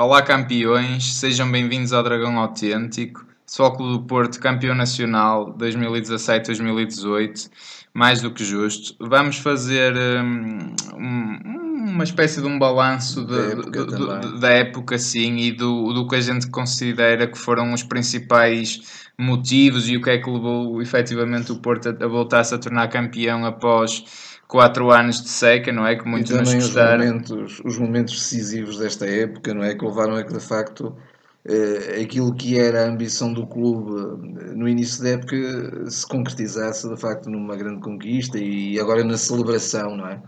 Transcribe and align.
Olá 0.00 0.22
campeões, 0.22 1.12
sejam 1.12 1.52
bem-vindos 1.52 1.92
ao 1.92 2.02
Dragão 2.02 2.38
Autêntico. 2.38 3.26
Clube 3.54 3.92
do 3.92 4.02
Porto, 4.04 4.40
campeão 4.40 4.74
nacional 4.74 5.54
2017-2018, 5.58 7.50
mais 7.92 8.22
do 8.22 8.30
que 8.30 8.42
justo. 8.42 8.94
Vamos 8.98 9.36
fazer 9.36 9.94
hum, 9.94 10.74
um, 10.96 11.90
uma 11.90 12.02
espécie 12.02 12.40
de 12.40 12.46
um 12.46 12.58
balanço 12.58 13.26
de, 13.26 13.36
Da 13.36 13.42
época 13.42 13.84
do- 13.84 14.40
da 14.40 14.48
época, 14.48 14.98
sim, 14.98 15.36
e 15.36 15.52
do, 15.52 15.92
do 15.92 16.08
que 16.08 16.16
a 16.16 16.20
gente 16.22 16.48
considera 16.48 17.26
que 17.26 17.36
foram 17.36 17.74
os 17.74 17.82
principais 17.82 18.80
motivos 19.18 19.86
e 19.86 19.98
o 19.98 20.02
que 20.02 20.08
é 20.08 20.16
que 20.16 20.30
levou 20.30 20.80
efetivamente 20.80 21.52
o 21.52 21.56
Porto 21.56 21.90
a, 21.90 22.04
a 22.04 22.08
voltar-se 22.08 22.54
a 22.54 22.58
tornar 22.58 22.88
campeão 22.88 23.44
após 23.44 24.02
quatro 24.50 24.90
anos 24.90 25.22
de 25.22 25.28
seca, 25.30 25.72
não 25.72 25.86
é? 25.86 25.96
Que 25.96 26.06
E 26.08 26.08
muitos 26.08 26.32
nos 26.32 26.52
também 26.52 26.58
os 26.58 26.64
gostaram. 26.64 27.06
momentos, 27.06 27.60
os 27.64 27.78
momentos 27.78 28.14
decisivos 28.14 28.78
desta 28.78 29.06
época, 29.06 29.54
não 29.54 29.62
é? 29.64 29.74
Que 29.74 29.84
levaram 29.84 30.16
a 30.16 30.24
que, 30.24 30.32
de 30.32 30.40
facto, 30.40 30.96
eh, 31.44 32.02
aquilo 32.02 32.34
que 32.34 32.58
era 32.58 32.84
a 32.84 32.88
ambição 32.88 33.32
do 33.32 33.46
clube 33.46 33.92
eh, 34.40 34.54
no 34.54 34.68
início 34.68 35.02
da 35.02 35.10
época 35.10 35.90
se 35.90 36.06
concretizasse, 36.06 36.88
de 36.88 37.00
facto, 37.00 37.30
numa 37.30 37.56
grande 37.56 37.80
conquista 37.82 38.38
e 38.38 38.78
agora 38.80 39.04
na 39.04 39.16
celebração, 39.16 39.96
não 39.96 40.08
é? 40.08 40.22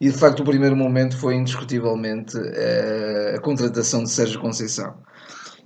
E, 0.00 0.10
de 0.10 0.18
facto, 0.18 0.40
o 0.40 0.44
primeiro 0.44 0.76
momento 0.76 1.16
foi, 1.18 1.34
indiscutivelmente, 1.36 2.36
eh, 2.38 3.34
a 3.36 3.40
contratação 3.40 4.04
de 4.04 4.10
Sérgio 4.10 4.40
Conceição. 4.40 4.94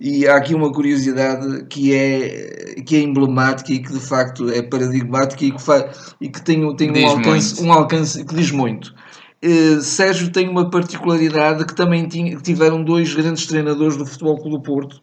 E 0.00 0.26
há 0.26 0.36
aqui 0.36 0.54
uma 0.54 0.72
curiosidade 0.72 1.64
que 1.66 1.94
é, 1.94 2.80
que 2.86 2.96
é 2.96 3.00
emblemática 3.00 3.70
e 3.70 3.80
que 3.80 3.92
de 3.92 4.00
facto 4.00 4.48
é 4.50 4.62
paradigmática 4.62 5.44
e 5.44 5.52
que, 5.52 5.60
fa, 5.62 5.90
e 6.18 6.28
que 6.30 6.40
tem, 6.40 6.64
um- 6.64 6.74
tem 6.74 6.90
um, 6.90 6.92
alcance, 7.06 7.62
um 7.62 7.72
alcance 7.72 8.24
que 8.24 8.34
diz 8.34 8.50
muito. 8.50 8.94
Eh, 9.42 9.78
Sérgio 9.82 10.30
tem 10.32 10.48
uma 10.48 10.70
particularidade 10.70 11.66
que 11.66 11.74
também 11.74 12.08
tinha, 12.08 12.34
tiveram 12.38 12.82
dois 12.82 13.12
grandes 13.14 13.46
treinadores 13.46 13.96
do 13.98 14.06
Futebol 14.06 14.36
Clube 14.38 14.56
do 14.56 14.62
Porto. 14.62 15.02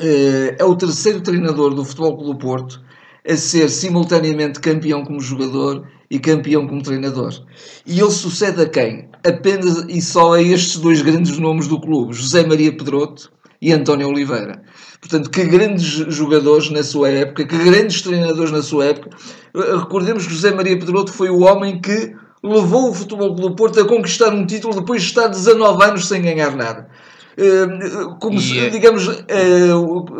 Eh, 0.00 0.54
é 0.58 0.64
o 0.64 0.76
terceiro 0.76 1.20
treinador 1.20 1.74
do 1.74 1.84
Futebol 1.84 2.16
Clube 2.16 2.32
do 2.32 2.38
Porto 2.38 2.80
a 3.28 3.36
ser 3.36 3.68
simultaneamente 3.68 4.60
campeão 4.60 5.04
como 5.04 5.20
jogador 5.20 5.84
e 6.10 6.18
campeão 6.20 6.66
como 6.68 6.82
treinador. 6.82 7.32
E 7.86 7.98
ele 8.00 8.10
sucede 8.10 8.62
a 8.62 8.68
quem? 8.68 9.08
Apenas 9.24 9.84
e 9.88 10.00
só 10.00 10.34
a 10.34 10.42
estes 10.42 10.76
dois 10.78 11.02
grandes 11.02 11.38
nomes 11.38 11.66
do 11.68 11.80
clube, 11.80 12.12
José 12.12 12.44
Maria 12.46 12.70
Pedroto 12.76 13.32
e 13.62 13.72
António 13.72 14.08
Oliveira. 14.08 14.60
Portanto, 15.00 15.30
que 15.30 15.44
grandes 15.44 15.84
jogadores 16.14 16.68
na 16.70 16.82
sua 16.82 17.08
época, 17.10 17.46
que 17.46 17.56
grandes 17.56 18.02
treinadores 18.02 18.50
na 18.50 18.60
sua 18.62 18.86
época. 18.86 19.10
Eh, 19.54 19.76
Recordemos 19.76 20.26
que 20.26 20.34
José 20.34 20.52
Maria 20.52 20.76
Pedroto 20.78 21.12
foi 21.12 21.30
o 21.30 21.40
homem 21.40 21.80
que 21.80 22.12
levou 22.42 22.90
o 22.90 22.94
Futebol 22.94 23.28
Clube 23.36 23.40
do 23.50 23.54
Porto 23.56 23.80
a 23.80 23.84
conquistar 23.86 24.34
um 24.34 24.44
título 24.44 24.74
depois 24.74 25.00
de 25.02 25.08
estar 25.08 25.28
19 25.28 25.84
anos 25.84 26.08
sem 26.08 26.20
ganhar 26.20 26.56
nada. 26.56 26.88
Eh, 27.36 27.66
Como 28.20 28.38
se, 28.40 28.58
é- 28.58 28.68
digamos, 28.70 29.08
eh, 29.28 29.68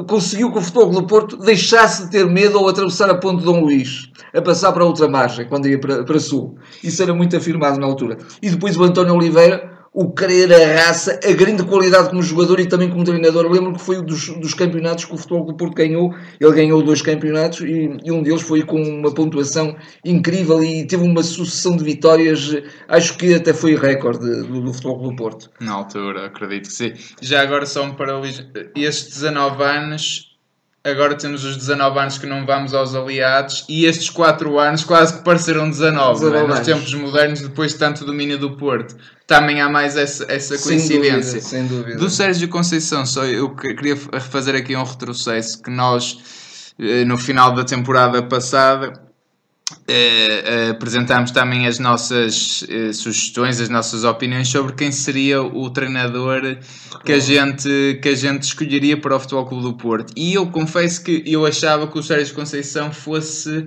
conseguiu 0.09 0.51
que 0.53 0.59
o 0.59 0.63
Futebol 0.63 0.85
Clube 0.91 1.03
do 1.03 1.07
Porto 1.09 1.37
deixasse 1.37 2.05
de 2.05 2.11
ter 2.13 2.27
medo 2.27 2.59
ao 2.59 2.69
atravessar 2.69 3.11
a 3.11 3.15
ponte 3.17 3.41
de 3.41 3.45
Dom 3.45 3.61
Luís, 3.61 4.09
a 4.33 4.41
passar 4.41 4.73
para 4.73 4.83
a 4.85 4.87
outra 4.87 5.09
margem, 5.09 5.47
quando 5.47 5.69
ia 5.69 5.79
para, 5.81 6.05
para 6.05 6.19
sul. 6.21 6.57
Isso 6.83 7.03
era 7.03 7.13
muito 7.13 7.37
afirmado 7.37 7.79
na 7.79 7.87
altura. 7.87 8.19
E 8.41 8.49
depois 8.49 8.77
o 8.77 8.83
António 8.85 9.15
Oliveira, 9.15 9.72
o 9.95 10.11
querer 10.11 10.51
a 10.53 10.87
raça, 10.87 11.21
a 11.23 11.33
grande 11.33 11.63
qualidade 11.65 12.09
como 12.09 12.23
jogador 12.23 12.59
e 12.61 12.67
também 12.67 12.89
como 12.89 13.05
treinador. 13.05 13.51
Lembro 13.51 13.75
que 13.75 13.81
foi 13.81 13.99
um 13.99 14.05
dos, 14.05 14.29
dos 14.39 14.55
campeonatos 14.55 15.05
que 15.05 15.15
o 15.15 15.19
Futebol 15.19 15.45
do 15.45 15.55
Porto 15.55 15.75
ganhou. 15.75 16.15
Ele 16.41 16.53
ganhou 16.53 16.83
dois 16.83 17.03
campeonatos 17.03 17.61
e, 17.61 17.99
e 18.03 18.11
um 18.11 18.23
deles 18.23 18.41
foi 18.41 18.63
com 18.63 18.83
uma 18.83 19.13
pontuação 19.13 19.77
incrível 20.03 20.65
e 20.65 20.87
teve 20.87 21.03
uma 21.03 21.23
sucessão 21.23 21.77
de 21.77 21.85
vitórias, 21.85 22.57
acho 22.89 23.19
que 23.19 23.35
até 23.35 23.53
foi 23.53 23.77
recorde 23.77 24.21
do, 24.21 24.63
do 24.63 24.73
Futebol 24.73 25.11
do 25.11 25.17
Porto. 25.17 25.51
Na 25.61 25.73
altura, 25.73 26.27
acredito 26.27 26.69
que 26.69 26.75
sim. 26.75 26.93
Já 27.21 27.43
agora 27.43 27.67
um 27.83 27.95
paralelismo. 27.95 28.47
Estes 28.75 29.15
19 29.15 29.63
anos, 29.63 30.32
agora 30.85 31.15
temos 31.15 31.45
os 31.45 31.57
19 31.57 31.99
anos 31.99 32.19
que 32.19 32.27
não 32.27 32.45
vamos 32.45 32.75
aos 32.75 32.95
aliados 32.95 33.65
e 33.69 33.85
estes 33.85 34.11
4 34.11 34.59
anos 34.59 34.83
quase 34.85 35.15
que 35.19 35.25
pareceram 35.25 35.69
19, 35.71 36.21
não 36.25 36.29
é? 36.29 36.33
19 36.33 36.47
nos 36.49 36.61
tempos 36.67 36.95
modernos, 36.95 37.41
depois 37.41 37.73
de 37.73 37.79
tanto 37.79 38.05
domínio 38.05 38.39
do 38.39 38.57
Porto. 38.57 38.97
Também 39.27 39.61
há 39.61 39.69
mais 39.69 39.97
essa, 39.97 40.25
essa 40.31 40.59
Sem 40.59 40.79
coincidência. 40.79 41.21
dúvida, 41.35 41.41
sem 41.41 41.67
dúvida. 41.67 41.97
Do 41.99 42.11
Sérgio 42.11 42.49
Conceição, 42.49 43.07
só 43.07 43.25
eu 43.25 43.55
que- 43.55 43.75
queria 43.75 43.97
fazer 43.97 44.55
aqui 44.57 44.75
um 44.77 44.83
retrocesso 44.83 45.63
que 45.63 45.71
nós, 45.71 46.73
eh, 46.79 47.05
no 47.05 47.17
final 47.17 47.55
da 47.55 47.65
temporada 47.65 48.21
passada, 48.23 48.93
eh, 49.89 50.43
eh, 50.45 50.71
apresentámos 50.71 51.33
também 51.33 51.67
as 51.67 51.79
nossas 51.79 52.65
eh, 52.69 52.93
sugestões, 52.93 53.61
as 53.61 53.69
nossas 53.69 54.05
opiniões 54.05 54.49
sobre 54.49 54.75
quem 54.75 54.93
seria 54.93 55.43
o 55.43 55.69
treinador 55.71 56.57
que 57.05 57.13
a 57.13 57.19
gente, 57.19 57.99
que 58.01 58.09
a 58.09 58.15
gente 58.15 58.45
escolheria 58.45 58.97
para 58.97 59.17
o 59.17 59.21
Futebol 59.21 59.47
Clube 59.47 59.65
do 59.65 59.73
Porto. 59.75 60.13
E 60.17 60.35
eu 60.35 60.47
confesso 60.47 61.03
que 61.03 61.25
eu 61.27 61.45
achava 61.45 61.89
que 61.89 61.99
o 61.99 62.03
Sérgio 62.03 62.35
Conceição 62.35 62.93
fosse 62.93 63.67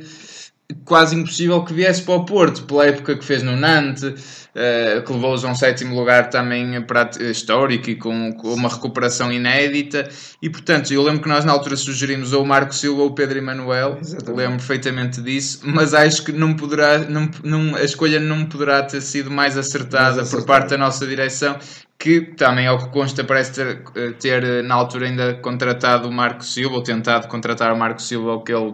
quase 0.83 1.15
impossível 1.15 1.63
que 1.63 1.73
viesse 1.73 2.01
para 2.01 2.15
o 2.15 2.25
Porto, 2.25 2.63
pela 2.63 2.85
época 2.87 3.15
que 3.15 3.23
fez 3.23 3.43
no 3.43 3.55
Nantes, 3.55 4.47
eh, 4.55 5.01
que 5.05 5.13
levou-os 5.13 5.45
a 5.45 5.49
um 5.49 5.55
sétimo 5.55 5.95
lugar 5.95 6.29
também 6.29 6.81
prati- 6.81 7.21
histórico 7.23 7.89
e 7.89 7.95
com, 7.95 8.31
uma 8.43 8.69
recuperação 8.69 9.31
inédita. 9.31 10.09
E 10.41 10.49
portanto, 10.49 10.91
eu 10.91 11.03
lembro 11.03 11.21
que 11.21 11.29
nós 11.29 11.45
na 11.45 11.51
altura 11.51 11.75
sugerimos 11.75 12.33
ou 12.33 12.43
o 12.43 12.47
Marco 12.47 12.73
Silva 12.73 13.03
ou 13.03 13.09
o 13.09 13.13
Pedro 13.13 13.37
Emanuel, 13.37 13.99
lembro 14.27 14.57
perfeitamente 14.57 15.21
disso, 15.21 15.61
mas 15.65 15.93
acho 15.93 16.23
que 16.23 16.31
não 16.31 16.55
poderá, 16.55 16.97
não, 16.99 17.29
não, 17.43 17.75
a 17.75 17.83
escolha 17.83 18.19
não 18.19 18.45
poderá 18.45 18.81
ter 18.81 19.01
sido 19.01 19.29
mais 19.29 19.57
acertada, 19.57 20.17
Mais 20.17 20.29
por 20.29 20.37
acertada. 20.39 20.45
parte 20.45 20.69
da 20.71 20.77
nossa 20.77 21.05
direção. 21.05 21.57
Que 21.97 22.19
também, 22.21 22.67
ao 22.67 22.77
que 22.77 22.89
consta, 22.89 23.23
parece 23.23 23.53
ter, 23.53 23.81
eh, 23.95 24.11
ter 24.19 24.43
eh, 24.43 24.61
na 24.61 24.75
altura 24.75 25.05
ainda 25.07 25.35
contratado 25.35 26.09
o 26.09 26.11
Marco 26.11 26.43
Silva, 26.43 26.75
ou 26.75 26.83
tentado 26.83 27.27
contratar 27.29 27.71
o 27.71 27.77
Marco 27.77 28.01
Silva, 28.01 28.33
o 28.33 28.41
que 28.41 28.51
ele 28.51 28.73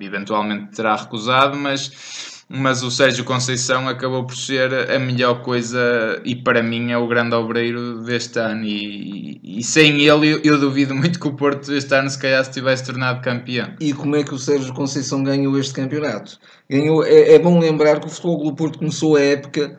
eventualmente 0.00 0.74
terá 0.76 0.94
recusado, 0.96 1.56
mas, 1.56 2.44
mas 2.48 2.82
o 2.82 2.90
Sérgio 2.90 3.24
Conceição 3.24 3.88
acabou 3.88 4.24
por 4.26 4.36
ser 4.36 4.72
a 4.90 4.98
melhor 4.98 5.42
coisa 5.42 6.20
e 6.24 6.34
para 6.36 6.62
mim 6.62 6.90
é 6.92 6.98
o 6.98 7.06
grande 7.06 7.34
obreiro 7.34 8.02
deste 8.02 8.38
ano 8.38 8.64
e, 8.64 9.40
e- 9.42 9.58
e 9.58 9.62
sem 9.64 10.00
ele 10.02 10.28
eu, 10.34 10.40
eu 10.44 10.58
duvido 10.58 10.94
muito 10.94 11.18
que 11.20 11.26
o 11.28 11.34
Porto 11.34 11.72
este 11.72 11.94
ano 11.94 12.08
se 12.10 12.18
calhar 12.18 12.44
se 12.44 12.50
tivesse 12.52 12.84
tornado 12.84 13.20
campeão. 13.22 13.74
E 13.80 13.92
como 13.92 14.16
é 14.16 14.22
que 14.24 14.34
o 14.34 14.38
Sérgio 14.38 14.72
Conceição 14.74 15.22
ganhou 15.22 15.58
este 15.58 15.74
campeonato? 15.74 16.38
Ganhou, 16.70 17.04
é, 17.04 17.34
é 17.34 17.38
bom 17.38 17.58
lembrar 17.58 18.00
que 18.00 18.06
o 18.06 18.10
Futebol 18.10 18.44
do 18.44 18.54
Porto 18.54 18.78
começou 18.78 19.16
a 19.16 19.20
época 19.20 19.78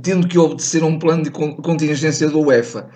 tendo 0.00 0.26
que 0.26 0.38
obedecer 0.38 0.82
a 0.82 0.86
um 0.86 0.98
plano 0.98 1.22
de 1.24 1.30
con- 1.30 1.54
contingência 1.56 2.28
da 2.30 2.36
UEFA, 2.38 2.86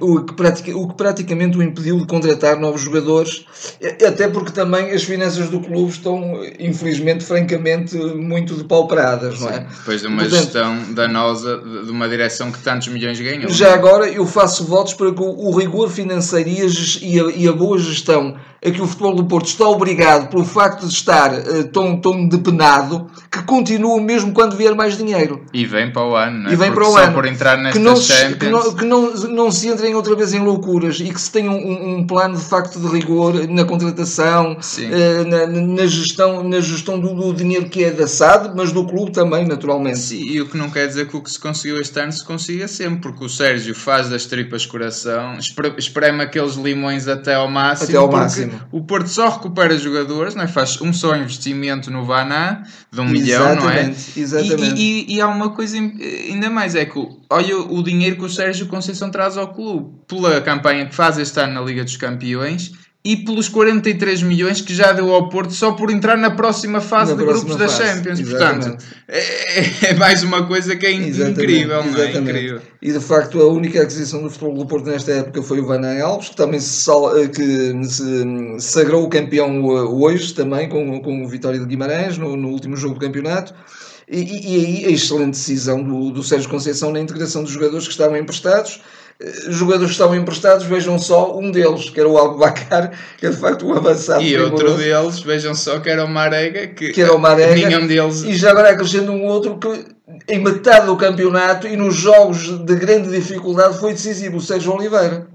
o 0.00 0.20
que, 0.24 0.94
praticamente 0.94 1.58
o 1.58 1.62
impediu 1.62 1.98
de 1.98 2.06
contratar 2.06 2.58
novos 2.58 2.80
jogadores, 2.82 3.44
até 4.06 4.28
porque 4.28 4.50
também 4.52 4.90
as 4.92 5.02
finanças 5.02 5.48
do 5.48 5.60
clube 5.60 5.90
estão, 5.90 6.40
infelizmente, 6.58 7.24
francamente, 7.24 7.96
muito 7.96 8.54
depauperadas, 8.54 9.40
não 9.40 9.48
é? 9.50 9.60
Depois 9.78 10.00
de 10.00 10.06
uma 10.06 10.22
Portanto- 10.22 10.40
gestão 10.42 10.92
danosa, 10.94 11.58
de 11.84 11.90
uma 11.90 12.08
direção 12.08 12.50
que 12.50 12.58
tantos 12.60 12.88
milhões 12.88 13.20
ganhou. 13.20 13.50
Já 13.50 13.74
agora 13.74 14.08
eu 14.08 14.26
faço 14.26 14.64
votos 14.64 14.94
para 14.94 15.12
que 15.12 15.20
o, 15.22 15.50
rigor 15.56 15.90
financeiro 15.90 16.48
e 16.48 16.60
a, 16.62 17.24
e 17.36 17.48
a- 17.48 17.52
boa 17.52 17.78
gestão 17.78 18.36
a 18.64 18.70
que 18.70 18.80
o 18.80 18.86
futebol 18.86 19.14
do 19.14 19.24
Porto 19.24 19.46
está 19.46 19.66
obrigado 19.68 20.28
pelo 20.30 20.44
facto 20.44 20.86
de 20.86 20.92
estar 20.94 21.34
eh, 21.34 21.64
tão, 21.64 22.00
tão 22.00 22.28
depenado 22.28 23.08
que 23.30 23.42
continue 23.42 24.00
mesmo 24.00 24.32
quando 24.32 24.56
vier 24.56 24.72
mais 24.74 24.96
dinheiro. 24.96 25.42
E 25.52 25.66
vem 25.66 25.90
para 25.92 26.02
o 26.02 26.16
ano, 26.26 26.48
é? 26.48 26.52
E 26.52 26.56
vem 26.56 26.70
Porque 26.72 26.84
para 26.84 26.90
o 26.90 26.96
ano. 26.96 27.12
por 27.14 27.26
entrar 27.26 27.72
Que 27.72 27.78
não, 27.78 27.96
se, 27.96 28.12
Champions... 28.12 28.38
que, 28.38 28.46
não, 28.48 28.74
que 28.74 28.84
não, 28.84 29.14
não 29.28 29.50
se 29.50 29.68
entrem 29.68 29.94
outra 29.94 30.14
vez 30.16 30.32
em 30.32 30.40
loucuras 30.40 30.98
e 31.00 31.12
que 31.12 31.20
se 31.20 31.30
tenha 31.30 31.50
um, 31.50 31.98
um 31.98 32.06
plano 32.06 32.36
de 32.36 32.44
facto 32.44 32.78
de 32.80 32.86
rigor 32.88 33.34
na 33.48 33.64
contratação, 33.64 34.56
eh, 34.78 35.24
na, 35.24 35.46
na 35.46 35.86
gestão, 35.86 36.42
na 36.42 36.60
gestão 36.60 36.98
do, 36.98 37.14
do 37.14 37.32
dinheiro 37.34 37.68
que 37.68 37.84
é 37.84 37.90
da 37.90 38.06
SAD, 38.06 38.52
mas 38.56 38.72
do 38.72 38.84
clube 38.86 39.12
também, 39.12 39.46
naturalmente. 39.46 39.98
Sim, 39.98 40.22
e 40.24 40.40
o 40.40 40.46
que 40.48 40.56
não 40.56 40.70
quer 40.70 40.86
dizer 40.86 41.08
que 41.08 41.16
o 41.16 41.20
que 41.20 41.30
se 41.30 41.38
conseguiu 41.38 41.80
este 41.80 41.98
ano 42.00 42.12
se 42.12 42.24
consiga 42.24 42.66
sempre, 42.68 43.00
porque 43.00 43.24
o 43.24 43.28
Sérgio 43.28 43.74
faz 43.74 44.08
das 44.08 44.26
tripas 44.26 44.64
coração, 44.66 45.34
espre- 45.38 45.74
espreme 45.78 46.22
aqueles 46.22 46.54
limões 46.54 47.08
até 47.08 47.34
ao 47.34 47.48
máximo, 47.48 47.88
Até 47.90 47.98
ao 47.98 48.10
máximo. 48.10 48.52
o 48.70 48.82
Porto 48.82 49.08
só 49.08 49.28
recupera 49.28 49.76
jogadores, 49.78 50.34
não 50.34 50.44
é? 50.44 50.46
faz 50.48 50.80
um 50.80 50.92
só 50.92 51.14
investimento 51.16 51.90
no 51.90 52.04
Vaná 52.04 52.62
de 52.90 53.00
um 53.00 53.08
milhão, 53.08 53.54
não 53.56 53.70
é? 53.70 53.80
Exatamente, 53.80 54.20
exatamente. 54.20 54.80
E, 54.80 55.06
e- 55.12 55.16
e 55.16 55.20
há 55.20 55.26
uma 55.28 55.50
coisa 55.50 55.76
ainda 56.30 56.50
mais, 56.50 56.74
é 56.74 56.84
que 56.84 56.98
olha 57.30 57.58
o 57.58 57.82
dinheiro 57.82 58.16
que 58.16 58.24
o 58.24 58.28
Sérgio 58.28 58.66
Conceição 58.66 59.10
traz 59.10 59.36
ao 59.36 59.52
clube, 59.52 59.94
pela 60.06 60.40
campanha 60.40 60.86
que 60.86 60.94
faz 60.94 61.18
este 61.18 61.38
ano 61.40 61.54
na 61.54 61.60
Liga 61.60 61.84
dos 61.84 61.96
Campeões 61.96 62.72
e 63.04 63.16
pelos 63.16 63.48
43 63.48 64.22
milhões 64.22 64.60
que 64.60 64.72
já 64.72 64.92
deu 64.92 65.12
ao 65.12 65.28
Porto 65.28 65.52
só 65.52 65.72
por 65.72 65.90
entrar 65.90 66.16
na 66.16 66.30
próxima 66.30 66.80
fase 66.80 67.12
Na 67.12 67.18
de 67.18 67.24
próxima 67.24 67.56
grupos 67.56 67.56
da 67.56 67.68
fase, 67.68 67.96
Champions. 67.96 68.20
exatamente. 68.20 68.64
Portanto, 68.66 68.84
é, 69.08 69.90
é 69.90 69.94
mais 69.94 70.22
uma 70.22 70.46
coisa 70.46 70.76
que 70.76 70.86
é 70.86 70.92
Exatamente, 70.92 71.40
incrível, 71.40 71.80
é? 71.80 72.16
Incrível. 72.16 72.60
E 72.80 72.92
de 72.92 73.00
facto 73.00 73.40
a 73.40 73.48
única 73.48 73.82
aquisição 73.82 74.22
do 74.22 74.30
futebol 74.30 74.56
do 74.56 74.66
Porto 74.66 74.88
nesta 74.88 75.10
época 75.10 75.42
foi 75.42 75.60
o 75.60 75.66
Van 75.66 75.80
Alves, 76.00 76.28
que 76.28 76.36
também 76.36 76.60
se, 76.60 76.88
eh, 76.90 77.26
que 77.26 77.84
se 77.84 78.60
sagrou 78.60 79.02
o 79.04 79.08
campeão 79.08 79.48
eh, 79.48 79.82
hoje 79.82 80.32
também 80.32 80.68
com, 80.68 81.00
com 81.00 81.24
o 81.24 81.28
Vitória 81.28 81.58
de 81.58 81.66
Guimarães 81.66 82.16
no, 82.16 82.36
no 82.36 82.50
último 82.50 82.76
jogo 82.76 82.94
do 82.94 83.00
campeonato. 83.00 83.52
E, 84.08 84.20
aí 84.20 84.84
a 84.86 84.90
excelente 84.90 85.32
decisão 85.32 85.82
do, 85.82 86.10
do 86.10 86.22
Sérgio 86.22 86.48
Conceição 86.48 86.92
na 86.92 87.00
integração 87.00 87.42
dos 87.42 87.52
jogadores 87.52 87.86
que 87.86 87.92
estavam 87.92 88.16
emprestados. 88.16 88.80
jogadores 89.48 89.86
que 89.86 89.92
estavam 89.92 90.16
emprestados, 90.16 90.66
vejam 90.66 90.98
só 90.98 91.38
um 91.38 91.50
deles, 91.50 91.90
que 91.90 92.00
era 92.00 92.08
o 92.08 92.18
Albacar, 92.18 92.92
que 93.18 93.26
é 93.26 93.30
de 93.30 93.36
facto 93.36 93.66
um 93.66 93.74
avançado. 93.74 94.22
E 94.22 94.36
outro 94.36 94.76
deles, 94.76 95.20
vejam 95.20 95.54
só, 95.54 95.78
que 95.78 95.88
era 95.88 96.04
o 96.04 96.08
Marega, 96.08 96.68
que, 96.68 96.92
que 96.92 97.00
era 97.00 97.14
o 97.14 97.18
Marega, 97.18 97.54
nenhum 97.54 97.86
deles. 97.86 98.22
E 98.22 98.34
já 98.34 98.50
agora 98.50 98.70
acrescento 98.70 99.12
um 99.12 99.24
outro 99.26 99.58
que 99.58 99.86
em 100.28 100.40
metade 100.40 100.86
do 100.86 100.96
campeonato 100.96 101.66
e 101.66 101.76
nos 101.76 101.94
jogos 101.94 102.58
de 102.58 102.76
grande 102.76 103.10
dificuldade 103.10 103.78
foi 103.78 103.92
decisivo, 103.92 104.36
o 104.36 104.40
Sérgio 104.40 104.72
Oliveira 104.72 105.31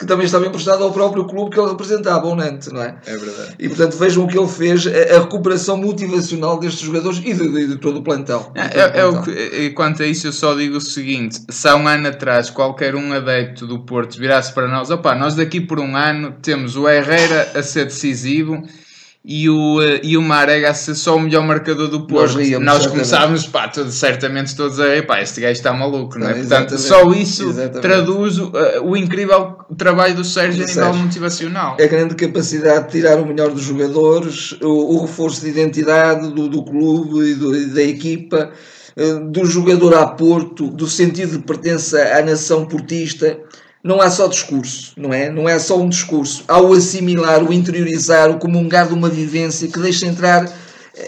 que 0.00 0.06
também 0.06 0.24
estava 0.24 0.46
emprestado 0.46 0.82
ao 0.82 0.90
próprio 0.90 1.26
clube 1.26 1.50
que 1.50 1.60
ele 1.60 1.68
representava, 1.68 2.26
o 2.26 2.34
Nantes, 2.34 2.72
não 2.72 2.82
é? 2.82 2.96
É 3.04 3.16
verdade. 3.18 3.54
E 3.58 3.68
portanto 3.68 3.98
vejam 3.98 4.24
o 4.24 4.26
que 4.26 4.38
ele 4.38 4.48
fez, 4.48 4.86
a, 4.86 5.20
recuperação 5.20 5.76
motivacional 5.76 6.58
destes 6.58 6.80
jogadores 6.80 7.18
e 7.18 7.34
de, 7.34 7.46
de, 7.46 7.66
de 7.66 7.76
todo 7.76 7.98
o 7.98 8.02
plantel. 8.02 8.50
É, 8.54 8.80
é, 8.80 9.00
é 9.00 9.04
o 9.04 9.20
que, 9.20 9.70
quanto 9.72 10.02
a 10.02 10.06
isso, 10.06 10.26
eu 10.26 10.32
só 10.32 10.54
digo 10.54 10.78
o 10.78 10.80
seguinte: 10.80 11.42
se 11.50 11.68
há 11.68 11.76
um 11.76 11.86
ano 11.86 12.08
atrás 12.08 12.48
qualquer 12.48 12.94
um 12.94 13.12
adepto 13.12 13.66
do 13.66 13.80
Porto 13.80 14.18
virasse 14.18 14.54
para 14.54 14.66
nós, 14.66 14.90
opá, 14.90 15.14
nós 15.14 15.34
daqui 15.34 15.60
por 15.60 15.78
um 15.78 15.94
ano 15.94 16.34
temos 16.40 16.76
o 16.76 16.88
Herrera 16.88 17.52
a 17.54 17.62
ser 17.62 17.84
decisivo 17.84 18.62
e 19.22 19.50
o, 19.50 19.82
eh, 19.82 20.00
e 20.02 20.16
o 20.16 20.22
Marega 20.22 20.70
a 20.70 20.74
ser 20.74 20.94
só 20.94 21.16
o 21.16 21.20
melhor 21.20 21.44
marcador 21.44 21.88
do 21.88 22.06
Porto. 22.06 22.32
Nós, 22.32 22.34
ríamos, 22.34 22.66
Nós 22.66 22.86
começávamos, 22.86 23.46
pá, 23.46 23.68
todo, 23.68 23.90
certamente 23.90 24.56
todos 24.56 24.80
a 24.80 25.02
pá, 25.02 25.20
este 25.20 25.42
gajo 25.42 25.52
está 25.52 25.74
maluco, 25.74 26.18
não 26.18 26.28
é? 26.28 26.34
Portanto, 26.34 26.78
só 26.78 27.10
isso 27.12 27.50
exatamente. 27.50 27.80
traduz 27.80 28.38
o, 28.38 28.46
uh, 28.46 28.82
o, 28.82 28.96
incrível 28.96 29.58
trabalho 29.76 30.14
do 30.14 30.24
Sérgio 30.24 30.64
a 30.64 30.66
nível 30.66 30.94
motivacional. 30.94 31.76
A 31.78 31.86
grande 31.86 32.14
capacidade 32.14 32.86
de 32.86 32.92
tirar 32.92 33.20
o 33.20 33.26
melhor 33.26 33.50
dos 33.50 33.62
jogadores, 33.62 34.52
o, 34.62 34.96
o 34.96 35.02
reforço 35.02 35.42
de 35.42 35.50
identidade 35.50 36.28
do, 36.30 36.48
do 36.48 36.64
clube 36.64 37.30
e, 37.30 37.34
do, 37.34 37.54
e 37.54 37.66
da 37.66 37.82
equipa, 37.82 38.50
uh, 38.96 39.30
do 39.30 39.44
jogador 39.44 39.96
a 39.96 40.06
Porto, 40.06 40.68
do 40.68 40.86
sentido 40.86 41.32
de 41.32 41.44
pertença 41.44 42.00
à 42.16 42.22
nação 42.22 42.64
portista 42.64 43.38
não 43.82 44.00
há 44.00 44.10
só 44.10 44.26
discurso, 44.26 44.92
não 44.96 45.12
é? 45.12 45.30
Não 45.30 45.48
é 45.48 45.58
só 45.58 45.78
um 45.78 45.88
discurso. 45.88 46.44
Há 46.46 46.60
o 46.60 46.72
assimilar, 46.72 47.42
o 47.42 47.52
interiorizar, 47.52 48.30
o 48.30 48.38
comungar 48.38 48.88
de 48.88 48.94
uma 48.94 49.08
vivência 49.08 49.68
que 49.68 49.78
deixa 49.78 50.06
entrar 50.06 50.50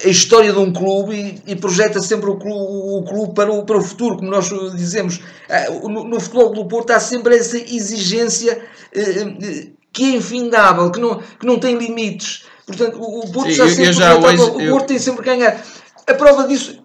a 0.05 0.09
história 0.09 0.53
de 0.53 0.59
um 0.59 0.73
clube 0.73 1.43
e, 1.47 1.53
e 1.53 1.57
projeta 1.57 2.01
sempre 2.01 2.31
o 2.31 2.37
clube, 2.37 2.57
o 2.57 3.03
clube, 3.03 3.35
para, 3.35 3.53
o, 3.53 3.65
para 3.65 3.77
o 3.77 3.83
futuro, 3.83 4.17
como 4.17 4.31
nós 4.31 4.49
dizemos. 4.75 5.21
Ah, 5.51 5.71
no, 5.71 6.05
no 6.05 6.21
futebol 6.21 6.53
do 6.53 6.65
Porto 6.67 6.93
há 6.93 7.01
sempre 7.01 7.37
essa 7.37 7.59
exigência 7.59 8.63
eh, 8.95 9.37
eh, 9.43 9.67
que 9.93 10.15
é 10.15 10.17
infindável, 10.17 10.91
que 10.91 11.01
não, 11.01 11.21
que 11.39 11.47
não 11.47 11.59
tem 11.59 11.77
limites. 11.77 12.45
Portanto, 12.67 12.99
o, 13.03 13.31
Porto 13.31 13.53
Sim, 13.53 13.69
sempre 13.69 13.93
já 13.93 14.17
hoje, 14.17 14.43
o 14.43 14.53
Porto 14.53 14.63
eu... 14.63 14.81
tem 14.81 14.99
sempre 14.99 15.23
que 15.23 15.29
ganhar. 15.29 15.63
A 16.07 16.15
prova 16.15 16.49
disso 16.49 16.82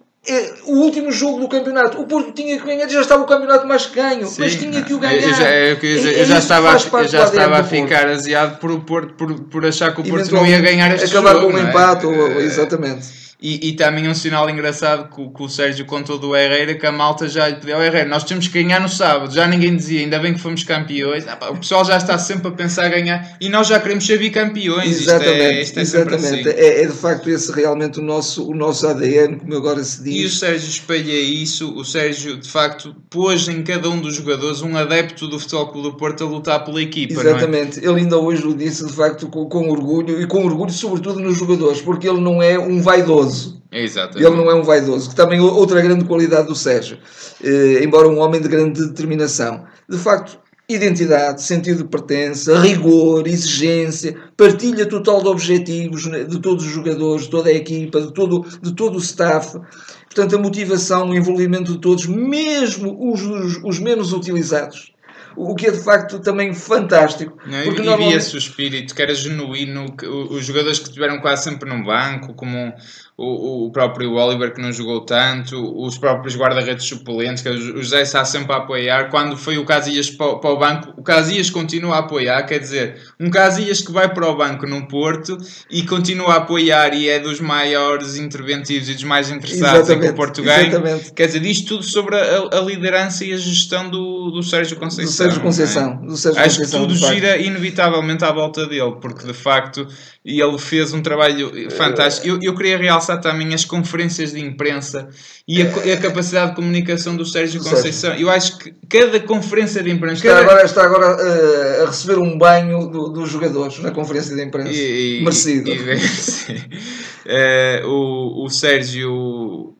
o 0.64 0.72
último 0.80 1.10
jogo 1.10 1.40
do 1.40 1.48
campeonato, 1.48 2.00
o 2.00 2.06
Porto 2.06 2.32
tinha 2.32 2.58
que 2.58 2.64
ganhar, 2.64 2.88
já 2.88 3.00
estava 3.00 3.22
o 3.22 3.26
campeonato 3.26 3.66
mais 3.66 3.86
que 3.86 3.94
ganho, 3.94 4.26
Sim, 4.26 4.40
mas 4.40 4.56
tinha 4.56 4.82
que 4.82 4.92
o 4.92 4.98
ganhar. 4.98 5.22
Eu 5.22 5.34
já, 5.34 5.50
eu, 5.50 5.76
eu, 5.80 6.10
eu, 6.12 6.24
já 6.26 6.38
estava, 6.38 6.72
eu 6.72 7.08
já 7.08 7.24
estava 7.24 7.58
a 7.58 7.64
ficar 7.64 8.06
aziado 8.08 8.58
por, 8.58 8.80
por, 8.80 9.06
por, 9.12 9.34
por 9.40 9.66
achar 9.66 9.94
que 9.94 10.00
o 10.00 10.04
Porto 10.04 10.34
não 10.34 10.46
ia 10.46 10.60
ganhar 10.60 10.94
este 10.94 11.06
acabar 11.06 11.34
jogo. 11.34 11.48
Acabar 11.48 11.60
com 11.60 11.66
um 11.66 11.70
empate, 11.70 12.04
é? 12.04 12.08
ou, 12.08 12.40
exatamente. 12.40 13.27
E, 13.40 13.68
e 13.68 13.72
também 13.74 14.08
um 14.08 14.14
sinal 14.14 14.50
engraçado 14.50 15.14
que, 15.14 15.28
que 15.28 15.42
o 15.44 15.48
Sérgio 15.48 15.86
contou 15.86 16.18
do 16.18 16.34
Herrera, 16.34 16.74
que 16.74 16.84
a 16.84 16.90
malta 16.90 17.28
já 17.28 17.48
lhe 17.48 17.54
pediu 17.54 17.76
ao 17.76 17.84
Herrera, 17.84 18.08
nós 18.08 18.24
temos 18.24 18.48
que 18.48 18.60
ganhar 18.60 18.80
no 18.80 18.88
sábado, 18.88 19.32
já 19.32 19.46
ninguém 19.46 19.76
dizia, 19.76 20.00
ainda 20.00 20.18
bem 20.18 20.34
que 20.34 20.40
fomos 20.40 20.64
campeões, 20.64 21.24
ah, 21.28 21.36
pá, 21.36 21.50
o 21.50 21.56
pessoal 21.56 21.84
já 21.84 21.98
está 21.98 22.18
sempre 22.18 22.48
a 22.48 22.50
pensar 22.50 22.86
a 22.86 22.88
ganhar 22.88 23.36
e 23.40 23.48
nós 23.48 23.68
já 23.68 23.78
queremos 23.78 24.04
ser 24.04 24.18
bicampeões. 24.18 25.02
Exatamente, 25.02 25.60
isto 25.62 25.78
é, 25.78 25.82
isto 25.82 25.96
é 25.96 26.00
exatamente. 26.00 26.48
Assim. 26.48 26.58
É, 26.58 26.82
é, 26.82 26.86
de 26.86 26.92
facto 26.92 27.30
esse 27.30 27.52
realmente 27.52 28.00
o 28.00 28.02
nosso, 28.02 28.44
o 28.50 28.54
nosso 28.54 28.88
ADN, 28.88 29.36
como 29.36 29.54
agora 29.54 29.84
se 29.84 30.02
diz. 30.02 30.14
E 30.16 30.24
o 30.24 30.30
Sérgio 30.30 30.68
espelha 30.68 31.12
isso, 31.12 31.72
o 31.76 31.84
Sérgio 31.84 32.38
de 32.38 32.48
facto 32.48 32.92
pôs 33.08 33.46
em 33.46 33.62
cada 33.62 33.88
um 33.88 34.00
dos 34.00 34.16
jogadores 34.16 34.62
um 34.62 34.76
adepto 34.76 35.28
do 35.28 35.38
Futebol 35.38 35.68
Clube 35.68 35.90
do 35.90 35.96
Porto 35.96 36.24
a 36.24 36.26
lutar 36.26 36.64
pela 36.64 36.82
equipa. 36.82 37.14
É? 37.14 37.26
Exatamente, 37.28 37.78
é? 37.78 37.88
ele 37.88 38.00
ainda 38.00 38.18
hoje 38.18 38.44
o 38.44 38.52
disse 38.52 38.84
de 38.84 38.92
facto 38.92 39.28
com, 39.28 39.46
com 39.46 39.70
orgulho 39.70 40.20
e 40.20 40.26
com 40.26 40.44
orgulho 40.44 40.72
sobretudo 40.72 41.20
nos 41.20 41.38
jogadores, 41.38 41.80
porque 41.80 42.08
ele 42.08 42.20
não 42.20 42.42
é 42.42 42.58
um 42.58 42.82
vaidoso. 42.82 43.27
Exatamente. 43.70 44.26
Ele 44.26 44.36
não 44.36 44.50
é 44.50 44.54
um 44.54 44.62
vaidoso, 44.62 45.10
que 45.10 45.16
também 45.16 45.40
outra 45.40 45.80
grande 45.80 46.04
qualidade 46.04 46.48
do 46.48 46.54
Sérgio, 46.54 46.98
eh, 47.42 47.82
embora 47.82 48.08
um 48.08 48.18
homem 48.18 48.40
de 48.40 48.48
grande 48.48 48.86
determinação. 48.86 49.64
De 49.88 49.98
facto, 49.98 50.38
identidade, 50.68 51.42
sentido 51.42 51.78
de 51.82 51.88
pertença, 51.88 52.60
rigor, 52.60 53.26
exigência, 53.26 54.16
partilha 54.36 54.84
total 54.84 55.22
de 55.22 55.28
objetivos 55.28 56.04
né, 56.06 56.24
de 56.24 56.38
todos 56.40 56.66
os 56.66 56.70
jogadores, 56.70 57.24
de 57.24 57.30
toda 57.30 57.48
a 57.48 57.52
equipa, 57.52 58.00
de 58.00 58.12
todo, 58.12 58.44
de 58.60 58.72
todo 58.74 58.96
o 58.96 59.00
staff. 59.00 59.58
Portanto, 60.06 60.36
a 60.36 60.38
motivação, 60.38 61.10
o 61.10 61.14
envolvimento 61.14 61.72
de 61.72 61.78
todos, 61.78 62.06
mesmo 62.06 63.12
os, 63.12 63.22
os 63.64 63.78
menos 63.78 64.12
utilizados 64.12 64.92
o 65.38 65.54
que 65.54 65.66
é 65.66 65.70
de 65.70 65.78
facto 65.78 66.18
também 66.18 66.52
fantástico. 66.52 67.38
Não, 67.46 67.62
porque 67.62 67.80
e 67.80 67.84
normalmente... 67.84 68.10
via-se 68.10 68.34
o 68.34 68.38
espírito 68.38 68.94
que 68.94 69.00
era 69.00 69.14
genuíno, 69.14 69.96
que 69.96 70.06
os 70.06 70.44
jogadores 70.44 70.78
que 70.78 70.88
estiveram 70.88 71.20
quase 71.20 71.44
sempre 71.44 71.68
num 71.68 71.84
banco, 71.84 72.34
como 72.34 72.74
o, 73.18 73.66
o 73.66 73.70
próprio 73.72 74.14
Oliver 74.14 74.54
que 74.54 74.60
não 74.60 74.72
jogou 74.72 75.00
tanto, 75.00 75.56
os 75.76 75.98
próprios 75.98 76.36
guarda-redes 76.36 76.84
suplentes, 76.84 77.42
que 77.42 77.48
o 77.48 77.82
José 77.82 78.02
está 78.02 78.24
sempre 78.24 78.52
a 78.52 78.58
apoiar. 78.58 79.10
Quando 79.10 79.36
foi 79.36 79.58
o 79.58 79.64
Casillas 79.64 80.08
para, 80.08 80.36
para, 80.36 80.50
o 80.50 80.56
banco, 80.56 80.94
o 80.96 81.02
Casillas 81.02 81.50
continua 81.50 81.96
a 81.96 81.98
apoiar, 81.98 82.40
quer 82.44 82.60
dizer, 82.60 82.96
um 83.18 83.28
Casillas 83.28 83.80
que 83.80 83.90
vai 83.90 84.08
para 84.12 84.24
o 84.28 84.36
banco 84.36 84.66
no 84.68 84.86
Porto 84.86 85.36
e 85.68 85.82
continua 85.82 86.34
a 86.34 86.36
apoiar 86.36 86.94
e 86.94 87.08
é 87.08 87.18
dos 87.18 87.40
maiores 87.40 88.16
interventivos 88.16 88.88
e 88.88 88.94
dos 88.94 89.02
mais 89.02 89.30
interessados 89.30 89.90
em 89.90 89.98
que 89.98 90.08
o 90.08 90.14
Porto 90.14 90.40
ganhe. 90.40 90.70
Quer 91.16 91.26
dizer, 91.26 91.40
diz 91.40 91.62
tudo 91.62 91.82
sobre 91.82 92.14
a, 92.14 92.56
a, 92.56 92.60
liderança 92.60 93.24
e 93.24 93.32
a 93.32 93.36
gestão 93.36 93.90
do, 93.90 94.30
do 94.30 94.44
Sérgio 94.44 94.76
Conceição. 94.76 95.26
Do 95.26 95.27
Sérgio 95.28 95.42
Conceição. 95.42 96.04
É? 96.04 96.16
Sérgio 96.16 96.40
Acho 96.40 96.58
Conceição, 96.58 96.86
que 96.86 96.94
tudo 96.94 96.94
gira 96.94 97.38
inevitavelmente 97.38 98.24
à 98.24 98.32
volta 98.32 98.66
dele, 98.66 98.96
porque 99.00 99.26
de 99.26 99.34
facto 99.34 99.86
ele 100.24 100.58
fez 100.58 100.92
um 100.92 101.00
trabalho 101.00 101.70
fantástico. 101.70 102.26
Eu, 102.26 102.38
eu 102.42 102.54
queria 102.54 102.76
realçar 102.76 103.20
também 103.20 103.54
as 103.54 103.64
conferências 103.64 104.32
de 104.32 104.40
imprensa 104.40 105.08
e 105.46 105.62
a, 105.62 105.66
a 105.66 105.96
capacidade 105.96 106.50
de 106.50 106.56
comunicação 106.56 107.16
do 107.16 107.24
Sérgio 107.24 107.62
Conceição. 107.62 108.14
Eu 108.14 108.28
acho 108.28 108.58
que 108.58 108.74
cada 108.88 109.20
conferência 109.20 109.82
de 109.82 109.90
imprensa. 109.90 110.16
Está 110.16 110.28
cada... 110.28 110.40
agora, 110.40 110.64
está 110.64 110.84
agora 110.84 111.16
uh, 111.16 111.84
a 111.84 111.86
receber 111.86 112.18
um 112.18 112.36
banho 112.36 112.86
do, 112.86 113.08
dos 113.08 113.30
jogadores 113.30 113.78
na 113.80 113.90
conferência 113.90 114.34
de 114.34 114.42
imprensa. 114.42 114.72
E, 114.72 115.20
Merecido. 115.20 115.70
E, 115.70 115.76
uh, 117.84 117.86
o, 117.86 118.44
o 118.44 118.50
Sérgio 118.50 119.77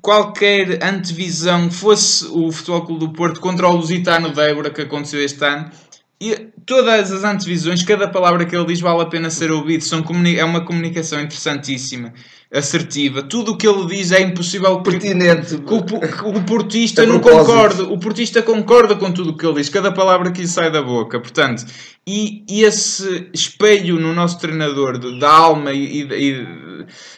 qualquer 0.00 0.82
antevisão 0.82 1.70
fosse 1.70 2.26
o 2.26 2.50
Futebol 2.50 2.86
Clube 2.86 3.00
do 3.06 3.12
Porto 3.12 3.40
contra 3.40 3.68
o 3.68 3.76
Lusitano 3.76 4.32
de 4.32 4.40
Évora 4.40 4.70
que 4.70 4.82
aconteceu 4.82 5.22
este 5.22 5.44
ano 5.44 5.70
todas 6.68 7.10
as 7.10 7.24
antevisões, 7.24 7.82
cada 7.82 8.06
palavra 8.06 8.44
que 8.44 8.54
ele 8.54 8.66
diz 8.66 8.78
vale 8.78 9.00
a 9.00 9.06
pena 9.06 9.30
ser 9.30 9.50
ouvido. 9.50 9.82
São 9.82 10.04
é 10.36 10.44
uma 10.44 10.60
comunicação 10.60 11.18
interessantíssima 11.18 12.12
assertiva. 12.52 13.22
Tudo 13.22 13.52
o 13.52 13.56
que 13.56 13.66
ele 13.66 13.86
diz 13.86 14.12
é 14.12 14.20
impossível 14.20 14.80
pertinente. 14.80 15.58
Que, 15.58 15.74
o, 15.74 15.82
que 15.82 16.24
o 16.24 16.42
portista 16.44 17.04
não 17.04 17.20
concorda. 17.20 17.84
O 17.84 17.98
portista 17.98 18.42
concorda 18.42 18.94
com 18.96 19.10
tudo 19.10 19.30
o 19.30 19.36
que 19.36 19.46
ele 19.46 19.56
diz, 19.56 19.68
cada 19.68 19.92
palavra 19.92 20.30
que 20.30 20.42
lhe 20.42 20.48
sai 20.48 20.70
da 20.70 20.82
boca. 20.82 21.20
Portanto, 21.20 21.64
e, 22.06 22.42
e 22.48 22.62
esse 22.62 23.28
espelho 23.34 24.00
no 24.00 24.14
nosso 24.14 24.38
treinador 24.38 24.98
de, 24.98 25.18
da 25.18 25.30
alma 25.30 25.74
e, 25.74 26.08
e, 26.10 26.46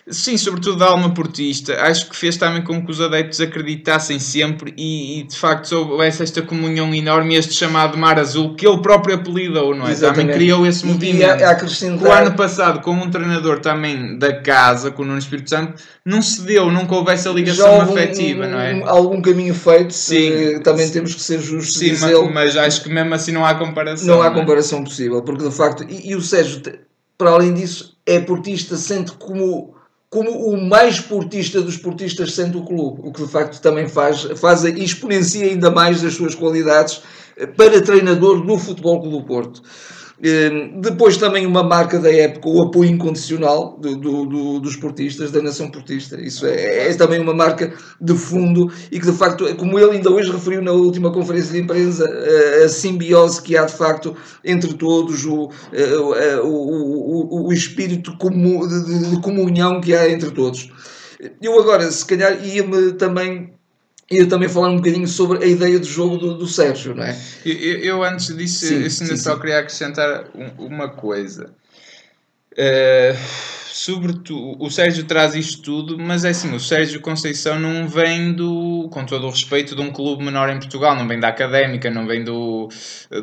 sim, 0.09 0.37
sobretudo 0.37 0.79
da 0.79 0.87
alma 0.87 1.15
portista, 1.15 1.81
acho 1.83 2.11
que 2.11 2.17
fez 2.17 2.37
também 2.37 2.63
com 2.63 2.85
que 2.85 2.91
os 2.91 3.01
adeptos 3.01 3.41
acreditassem 3.41 4.19
sempre 4.19 4.75
e, 4.77 5.21
e 5.21 5.23
de 5.23 5.37
facto 5.37 5.71
houvesse 5.77 6.25
esta 6.25 6.43
comunhão 6.43 6.93
enorme, 6.93 7.37
este 7.37 7.55
chamado 7.55 7.97
Mar 7.97 8.19
Azul, 8.19 8.57
que 8.57 8.67
ele 8.67 8.83
próprio 8.83 9.15
apelidou, 9.15 9.40
não 9.49 9.87
é? 9.87 9.93
Exatamente. 9.93 10.21
Também 10.23 10.37
criou 10.37 10.67
esse 10.67 10.87
movimento. 10.87 11.21
E, 11.21 11.25
a, 11.25 11.49
a 11.49 11.51
acrescentar... 11.53 12.09
O 12.09 12.13
ano 12.13 12.37
passado, 12.37 12.81
com 12.81 12.93
um 12.93 13.11
treinador 13.11 13.61
também 13.61 14.19
da 14.19 14.41
casa, 14.41 14.91
com 14.91 15.03
o 15.03 15.07
Nuno 15.07 15.19
Espírito 15.19 15.51
Santo, 15.51 15.83
não 16.05 16.21
se 16.21 16.43
deu, 16.43 16.71
nunca 16.71 16.95
houvesse 16.95 17.29
a 17.29 17.33
ligação 17.33 17.81
afetiva, 17.81 18.47
não 18.47 18.59
é? 18.59 18.83
Algum 18.85 19.21
caminho 19.23 19.55
feito, 19.55 19.95
sim, 19.95 20.61
também 20.63 20.87
sim. 20.87 20.93
temos 20.93 21.15
que 21.15 21.21
ser 21.21 21.41
justos. 21.41 21.79
Sim, 21.79 21.97
mas, 22.01 22.33
mas, 22.33 22.57
acho 22.57 22.83
que 22.83 22.91
mesmo 22.91 23.15
assim 23.15 23.33
não 23.33 23.45
há 23.45 23.55
comparação. 23.55 24.07
Não 24.07 24.23
há 24.23 24.31
não 24.31 24.37
é? 24.37 24.41
comparação 24.41 24.85
possível, 24.85 25.23
porque 25.23 25.45
de 25.45 25.55
facto, 25.55 25.85
e, 25.89 26.11
e, 26.11 26.17
o 26.17 26.21
Sérgio, 26.21 26.63
para 27.17 27.31
além 27.31 27.55
disso, 27.55 27.97
é 28.07 28.19
portista, 28.21 28.77
sente 28.77 29.13
como, 29.13 29.75
como 30.11 30.29
o 30.33 30.61
mais 30.61 30.99
portista 31.01 31.63
dos 31.63 31.77
portistas, 31.77 32.35
sente 32.35 32.57
o 32.57 32.65
clube, 32.65 33.01
o 33.05 33.13
que 33.13 33.23
de 33.23 33.31
facto 33.31 33.63
também 33.63 33.89
faz, 33.89 34.23
faz 34.41 34.65
exponencia 34.65 35.47
ainda 35.47 35.71
mais 35.71 36.05
as 36.05 36.15
suas 36.15 36.35
qualidades 36.35 37.01
eh, 37.37 37.47
para 37.47 37.81
treinador 37.81 38.45
do 38.45 38.59
Futebol 38.59 39.01
Clube 39.01 39.19
do 39.19 39.25
Porto. 39.25 39.63
Ehm, 40.23 40.81
depois 40.81 41.17
também 41.17 41.47
uma 41.47 41.63
marca 41.63 41.99
da 41.99 42.13
época, 42.13 42.49
o 42.49 42.63
apoio 42.63 42.91
incondicional 42.91 43.79
do, 43.81 43.97
do, 43.97 44.27
do, 44.27 44.61
dos 44.61 44.77
portistas, 44.77 45.31
da 45.31 45.41
nação 45.41 45.71
portista. 45.71 46.21
Isso 46.21 46.47
é, 46.47 46.91
é, 46.91 46.95
também 46.95 47.19
uma 47.21 47.33
marca 47.33 47.73
de 47.99 48.15
fundo 48.15 48.71
e 48.93 49.01
que 49.01 49.07
de 49.07 49.17
facto, 49.17 49.57
como 49.57 49.79
ele 49.79 49.93
ainda 49.93 50.11
hoje 50.11 50.31
referiu 50.31 50.61
na 50.61 50.73
última 50.73 51.11
conferência 51.11 51.53
de 51.53 51.61
imprensa, 51.61 52.05
a, 52.05 52.65
a 52.65 52.69
simbiose 52.69 53.41
que 53.41 53.57
há 53.57 53.65
de 53.65 53.73
facto 53.73 54.15
entre 54.45 54.75
todos, 54.75 55.25
o, 55.25 55.51
o, 56.45 56.47
o, 56.47 57.49
o 57.49 57.53
espírito 57.53 58.13
de, 58.13 59.11
de 59.11 59.21
comunhão 59.23 59.81
que 59.81 59.95
há 59.95 60.11
entre 60.11 60.31
todos. 60.31 60.71
Eu 61.41 61.59
agora, 61.59 61.91
se 61.91 62.05
calhar, 62.05 62.45
ia-me 62.47 62.93
também 62.93 63.53
ia 64.11 64.29
também 64.29 64.49
falar 64.49 64.71
um 64.71 64.77
bocadinho 64.77 65.07
sobre 65.07 65.45
a 65.45 65.47
ideia 65.47 65.79
de 65.79 65.89
jogo 65.89 66.17
do, 66.17 66.37
do 66.37 66.47
Sérgio, 66.47 66.95
não 66.95 67.05
é? 67.05 67.17
Eu, 67.45 67.79
eu 67.79 68.03
antes 68.03 68.35
disso, 68.37 68.67
sim, 68.67 68.83
eu 68.83 68.91
sim, 68.91 69.17
só 69.17 69.35
sim. 69.35 69.41
queria 69.41 69.59
acrescentar 69.61 70.25
uma 70.59 70.89
coisa. 70.89 71.51
Uh, 72.53 73.17
sobretudo, 73.81 74.63
o 74.63 74.71
Sérgio 74.71 75.05
traz 75.05 75.35
isto 75.35 75.63
tudo, 75.63 75.99
mas 75.99 76.23
é 76.27 76.31
assim, 76.31 76.55
o 76.55 76.61
Sérgio 76.61 77.01
Conceição 77.01 77.59
não 77.59 77.89
vem 77.89 78.35
do, 78.35 78.91
com 78.93 79.07
todo 79.07 79.27
o 79.27 79.31
respeito, 79.31 79.75
de 79.75 79.81
um 79.81 79.91
clube 79.91 80.23
menor 80.23 80.51
em 80.51 80.59
Portugal, 80.59 80.95
não 80.95 81.09
vem 81.09 81.19
da 81.19 81.29
Académica, 81.29 81.91
não 81.91 82.07
vem 82.07 82.23
do, 82.23 82.69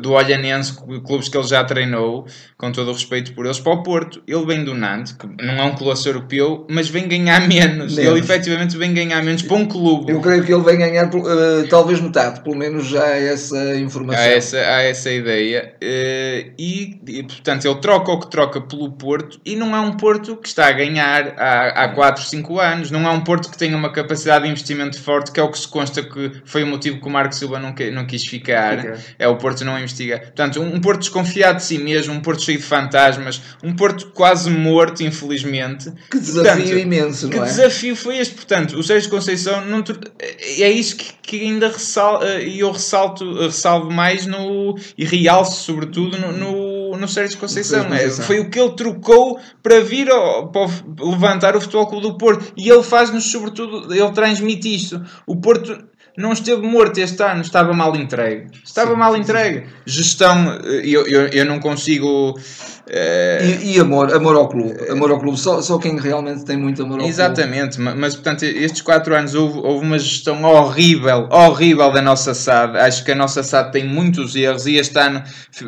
do 0.02 0.12
Olhanense, 0.14 0.74
clubes 1.06 1.28
que 1.28 1.36
ele 1.36 1.46
já 1.46 1.62
treinou, 1.62 2.26
com 2.56 2.72
todo 2.72 2.90
o 2.90 2.92
respeito 2.92 3.34
por 3.34 3.44
eles, 3.44 3.60
para 3.60 3.72
o 3.72 3.84
Porto. 3.84 4.20
Ele 4.26 4.44
vem 4.46 4.64
do 4.64 4.74
Nantes, 4.74 5.12
que 5.12 5.28
não 5.28 5.54
é 5.54 5.62
um 5.62 5.76
colosso 5.76 6.08
europeu, 6.08 6.66
mas 6.68 6.88
vem 6.88 7.06
ganhar 7.06 7.46
menos. 7.46 7.94
menos. 7.94 7.98
Ele 7.98 8.18
efetivamente 8.18 8.76
vem 8.76 8.92
ganhar 8.92 9.22
menos 9.22 9.42
para 9.42 9.56
um 9.56 9.64
clube. 9.64 10.10
Eu 10.10 10.20
creio 10.20 10.44
que 10.44 10.52
ele 10.52 10.64
vem 10.64 10.78
ganhar 10.78 11.06
uh, 11.06 11.68
talvez 11.70 12.00
metade, 12.00 12.40
pelo 12.40 12.56
menos 12.56 12.88
já 12.88 13.04
há 13.04 13.16
essa 13.16 13.76
informação. 13.76 14.20
Há 14.20 14.26
essa, 14.26 14.58
há 14.58 14.82
essa 14.82 15.08
ideia. 15.08 15.74
Uh, 15.76 16.52
e, 16.58 17.00
e, 17.06 17.22
portanto, 17.22 17.64
ele 17.64 17.76
troca 17.76 18.10
o 18.10 18.18
que 18.18 18.28
troca 18.28 18.60
pelo 18.60 18.90
Porto, 18.90 19.40
e 19.46 19.54
não 19.54 19.76
é 19.76 19.78
um 19.78 19.96
Porto 19.96 20.34
que 20.34 20.47
está 20.48 20.68
a 20.68 20.72
ganhar 20.72 21.34
há, 21.36 21.84
há 21.84 21.88
4, 21.88 22.24
5 22.24 22.60
anos. 22.60 22.90
Não 22.90 23.06
é 23.06 23.10
um 23.10 23.20
Porto 23.20 23.50
que 23.50 23.58
tenha 23.58 23.76
uma 23.76 23.90
capacidade 23.90 24.44
de 24.44 24.50
investimento 24.50 25.00
forte, 25.00 25.32
que 25.32 25.40
é 25.40 25.42
o 25.42 25.50
que 25.50 25.58
se 25.58 25.68
consta 25.68 26.02
que 26.02 26.32
foi 26.44 26.62
o 26.62 26.66
motivo 26.66 27.00
que 27.00 27.06
o 27.06 27.10
Marco 27.10 27.34
Silva 27.34 27.58
não, 27.58 27.74
que, 27.74 27.90
não 27.90 28.06
quis 28.06 28.26
ficar. 28.26 28.78
Okay. 28.78 28.94
É 29.18 29.28
o 29.28 29.36
Porto 29.36 29.64
não 29.64 29.78
investigar. 29.78 30.20
Portanto, 30.20 30.60
um, 30.60 30.76
um 30.76 30.80
Porto 30.80 31.00
desconfiado 31.00 31.56
de 31.56 31.64
si 31.64 31.78
mesmo, 31.78 32.14
um 32.14 32.20
Porto 32.20 32.42
cheio 32.42 32.58
de 32.58 32.64
fantasmas, 32.64 33.40
um 33.62 33.74
Porto 33.74 34.08
quase 34.08 34.50
morto, 34.50 35.02
infelizmente. 35.02 35.92
Que 36.10 36.18
desafio 36.18 36.54
portanto, 36.54 36.78
imenso, 36.78 37.28
que 37.28 37.36
não 37.36 37.44
é? 37.44 37.46
desafio 37.46 37.96
foi 37.96 38.18
este? 38.18 38.34
Portanto, 38.34 38.78
o 38.78 38.82
Sérgio 38.82 39.10
Conceição 39.10 39.64
não, 39.64 39.82
é 40.20 40.70
isso 40.70 40.96
que, 40.96 41.12
que 41.22 41.40
ainda 41.42 41.68
ressal, 41.68 42.22
eh, 42.22 42.48
eu 42.48 42.70
ressalto, 42.70 43.34
ressalvo 43.34 43.90
mais 43.90 44.26
no, 44.26 44.78
e 44.96 45.04
realço 45.04 45.62
sobretudo 45.64 46.18
no, 46.18 46.32
no, 46.32 46.67
no 46.98 47.08
Sérgio 47.08 47.38
Conceição. 47.38 47.92
É, 47.94 48.10
foi 48.10 48.40
o 48.40 48.50
que 48.50 48.58
ele 48.58 48.72
trocou 48.72 49.38
para 49.62 49.80
vir 49.80 50.10
ao, 50.10 50.50
para 50.50 50.68
levantar 51.00 51.56
o 51.56 51.60
Futebol 51.60 51.86
Clube 51.86 52.02
do 52.02 52.18
Porto 52.18 52.52
e 52.56 52.68
ele 52.68 52.82
faz-nos 52.82 53.30
sobretudo, 53.30 53.92
ele 53.94 54.12
transmite 54.12 54.74
isto. 54.74 55.02
O 55.26 55.36
Porto 55.36 55.88
não 56.18 56.32
esteve 56.32 56.62
morto 56.66 56.98
este 56.98 57.22
ano, 57.22 57.42
estava 57.42 57.72
mal 57.72 57.94
entregue. 57.94 58.48
Estava 58.64 58.90
sim, 58.90 58.98
mal 58.98 59.16
entregue. 59.16 59.58
Sim. 59.60 59.66
Gestão, 59.86 60.58
eh, 60.64 60.82
eu, 60.84 61.06
eu, 61.06 61.28
eu 61.28 61.44
não 61.46 61.60
consigo. 61.60 62.32
Uh... 62.32 63.62
E, 63.62 63.76
e, 63.76 63.80
amor, 63.80 64.12
amor 64.12 64.34
ao 64.34 64.48
clube. 64.48 64.74
Amor 64.90 65.12
ao 65.12 65.20
clube. 65.20 65.38
Só, 65.38 65.62
só 65.62 65.78
quem 65.78 65.96
realmente 65.96 66.44
tem 66.44 66.56
muito 66.56 66.82
amor 66.82 67.00
ao 67.00 67.06
Exatamente, 67.06 67.76
clube. 67.76 67.84
Mas, 67.84 67.94
mas 67.94 68.14
portanto, 68.16 68.42
estes 68.42 68.82
quatro 68.82 69.14
anos 69.14 69.34
houve, 69.34 69.58
houve 69.58 69.86
uma 69.86 69.98
gestão 69.98 70.42
horrível, 70.42 71.28
horrível 71.30 71.92
da 71.92 72.02
nossa 72.02 72.34
SAD. 72.34 72.78
Acho 72.78 73.04
que 73.04 73.12
a 73.12 73.14
nossa 73.14 73.44
SAD 73.44 73.70
tem 73.70 73.86
muitos 73.86 74.34
erros 74.34 74.66
e 74.66 74.74
este 74.74 74.98
ano 74.98 75.22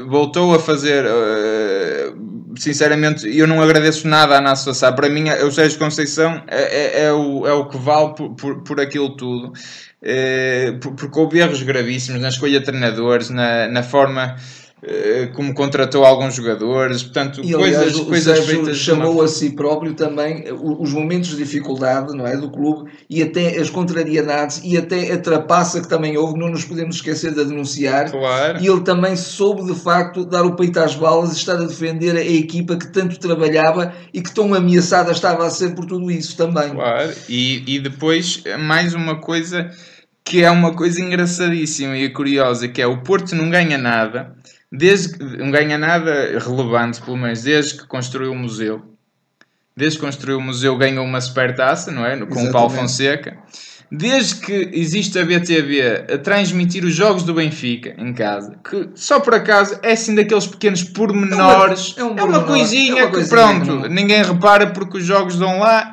voltou 0.09 0.53
a 0.53 0.59
fazer. 0.59 1.05
Uh, 1.05 2.30
sinceramente, 2.61 3.27
eu 3.37 3.47
não 3.47 3.63
agradeço 3.63 4.07
nada 4.07 4.37
à 4.37 4.41
nossa 4.41 4.73
SAD. 4.75 4.97
Para 4.97 5.09
mim, 5.09 5.29
o 5.31 5.51
Sérgio 5.51 5.79
Conceição 5.79 6.43
é, 6.47 6.63
é, 6.63 7.05
é, 7.05 7.13
o, 7.13 7.47
é 7.47 7.53
o 7.53 7.67
que 7.67 7.79
vale 7.79 8.15
por, 8.15 8.31
por, 8.35 8.63
por 8.63 8.81
aquilo 8.81 9.17
tudo. 9.17 9.53
Eh, 10.03 10.79
porque 10.81 11.19
houve 11.19 11.41
erros 11.41 11.63
gravíssimos 11.63 12.23
na 12.23 12.29
escolha 12.29 12.59
de 12.59 12.65
treinadores, 12.65 13.29
na, 13.29 13.69
na 13.69 13.83
forma 13.83 14.37
como 15.35 15.53
contratou 15.53 16.05
alguns 16.05 16.35
jogadores, 16.35 17.03
portanto, 17.03 17.43
e, 17.45 17.53
coisas, 17.53 17.83
aliás, 17.83 18.01
coisas 18.01 18.47
feitas. 18.47 18.79
chamou 18.79 19.15
uma... 19.15 19.25
a 19.25 19.29
si 19.29 19.51
próprio 19.51 19.93
também 19.93 20.45
os 20.53 20.93
momentos 20.93 21.31
de 21.31 21.37
dificuldade 21.37 22.17
não 22.17 22.27
é, 22.27 22.37
do 22.37 22.51
clube 22.51 22.91
e 23.09 23.23
até 23.23 23.59
as 23.59 23.69
contrariedades 23.69 24.61
e 24.65 24.79
até 24.79 25.13
a 25.13 25.19
trapaça 25.19 25.81
que 25.81 25.89
também 25.89 26.17
houve, 26.17 26.39
não 26.39 26.49
nos 26.49 26.65
podemos 26.65 26.97
esquecer 26.97 27.35
de 27.35 27.45
denunciar. 27.45 28.11
Claro. 28.11 28.59
E 28.61 28.67
ele 28.67 28.81
também 28.81 29.17
soube 29.17 29.71
de 29.71 29.79
facto 29.79 30.25
dar 30.25 30.45
o 30.45 30.57
peito 30.57 30.81
às 30.81 30.95
balas 30.95 31.33
e 31.33 31.37
estar 31.37 31.57
a 31.57 31.65
defender 31.65 32.17
a 32.17 32.25
equipa 32.25 32.77
que 32.77 32.87
tanto 32.89 33.19
trabalhava 33.19 33.93
e 34.15 34.23
que 34.23 34.35
tão 34.35 34.55
ameaçada 34.55 35.13
estava 35.13 35.47
a 35.47 35.51
ser 35.51 35.75
por 35.75 35.85
tudo 35.85 36.11
isso 36.11 36.37
também. 36.37 36.71
Claro, 36.71 37.13
e, 37.29 37.63
e 37.67 37.79
depois 37.79 38.43
mais 38.59 38.95
uma 38.95 39.17
coisa 39.17 39.71
que 40.25 40.43
é 40.43 40.51
uma 40.51 40.75
coisa 40.75 41.01
engraçadíssima 41.01 41.97
e 41.97 42.09
curiosa, 42.09 42.69
que 42.69 42.81
é 42.81 42.87
o 42.87 43.03
Porto 43.03 43.35
não 43.35 43.51
ganha 43.51 43.77
nada, 43.77 44.37
desde 44.71 45.17
que, 45.17 45.25
não 45.25 45.51
ganha 45.51 45.77
nada 45.77 46.39
relevante, 46.39 47.01
pelo 47.01 47.17
menos 47.17 47.43
desde 47.43 47.79
que 47.79 47.87
construiu 47.87 48.33
o 48.33 48.37
museu. 48.37 48.83
Desde 49.77 49.99
que 49.99 50.05
construiu 50.05 50.39
o 50.39 50.43
museu 50.43 50.77
ganhou 50.77 51.05
uma 51.05 51.21
supertaça, 51.21 51.91
não 51.91 52.05
é? 52.05 52.17
Com 52.17 52.25
Exatamente. 52.25 52.49
o 52.49 52.53
Paulo 52.53 52.71
Fonseca. 52.71 53.37
Desde 53.93 54.37
que 54.37 54.71
existe 54.73 55.19
a 55.19 55.25
BTV 55.25 56.13
a 56.13 56.19
transmitir 56.19 56.85
os 56.85 56.95
jogos 56.95 57.25
do 57.25 57.35
Benfica 57.35 57.93
em 57.99 58.13
casa, 58.13 58.57
que 58.69 58.89
só 58.95 59.19
por 59.19 59.35
acaso 59.35 59.81
é 59.83 59.93
assim 59.93 60.15
daqueles 60.15 60.47
pequenos 60.47 60.85
pormenores, 60.85 61.97
é 61.97 62.05
uma, 62.05 62.21
é 62.21 62.23
uma, 62.23 62.37
é 62.37 62.39
uma 62.39 62.47
coisinha 62.47 63.03
é 63.03 63.05
uma 63.07 63.19
que 63.19 63.29
pronto, 63.29 63.89
ninguém 63.89 64.23
repara 64.23 64.69
porque 64.69 64.99
os 64.99 65.05
jogos 65.05 65.37
dão 65.37 65.59
lá 65.59 65.93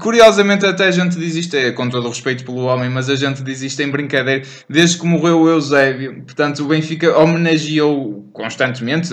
Curiosamente, 0.00 0.66
até 0.66 0.88
a 0.88 0.90
gente 0.90 1.16
diz 1.16 1.36
isto, 1.36 1.54
é, 1.54 1.70
com 1.70 1.88
todo 1.88 2.06
o 2.06 2.08
respeito 2.08 2.44
pelo 2.44 2.64
homem, 2.64 2.90
mas 2.90 3.08
a 3.08 3.14
gente 3.14 3.40
diz 3.44 3.62
isto 3.62 3.80
em 3.80 3.88
brincadeira, 3.88 4.44
desde 4.68 4.98
que 4.98 5.06
morreu 5.06 5.42
o 5.42 5.48
Eusébio. 5.48 6.24
Portanto, 6.24 6.64
o 6.64 6.66
Benfica 6.66 7.16
homenageou 7.16 8.28
constantemente, 8.32 9.08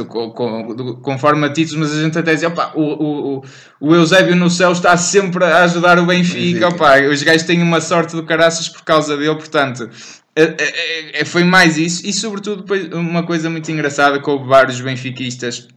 conforme 1.03 1.46
a 1.46 1.53
títulos, 1.53 1.89
mas 1.89 1.98
a 2.00 2.01
gente 2.01 2.18
até 2.18 2.34
diz: 2.34 2.44
opa, 2.44 2.72
o, 2.74 2.82
o, 2.82 3.44
o 3.80 3.96
Eusébio 3.96 4.36
no 4.36 4.50
céu 4.50 4.72
está 4.72 4.98
sempre 4.98 5.46
a 5.46 5.63
ajudar 5.63 6.00
o 6.00 6.08
Benfica. 6.08 6.70
Opa, 6.70 7.01
os 7.01 7.22
gajos 7.22 7.44
têm 7.44 7.62
uma 7.62 7.80
sorte 7.80 8.15
do 8.15 8.24
caraças 8.24 8.68
por 8.68 8.82
causa 8.84 9.15
dele, 9.15 9.36
portanto. 9.36 9.88
É, 10.36 10.44
é, 10.44 11.22
é, 11.22 11.25
foi 11.25 11.44
mais 11.44 11.77
isso, 11.77 12.08
e 12.08 12.12
sobretudo 12.12 12.65
uma 12.98 13.22
coisa 13.22 13.51
muito 13.51 13.72
engraçada 13.72 14.20
que 14.20 14.27
houve 14.27 14.48
vários 14.48 14.82
benfiquistas 14.82 15.68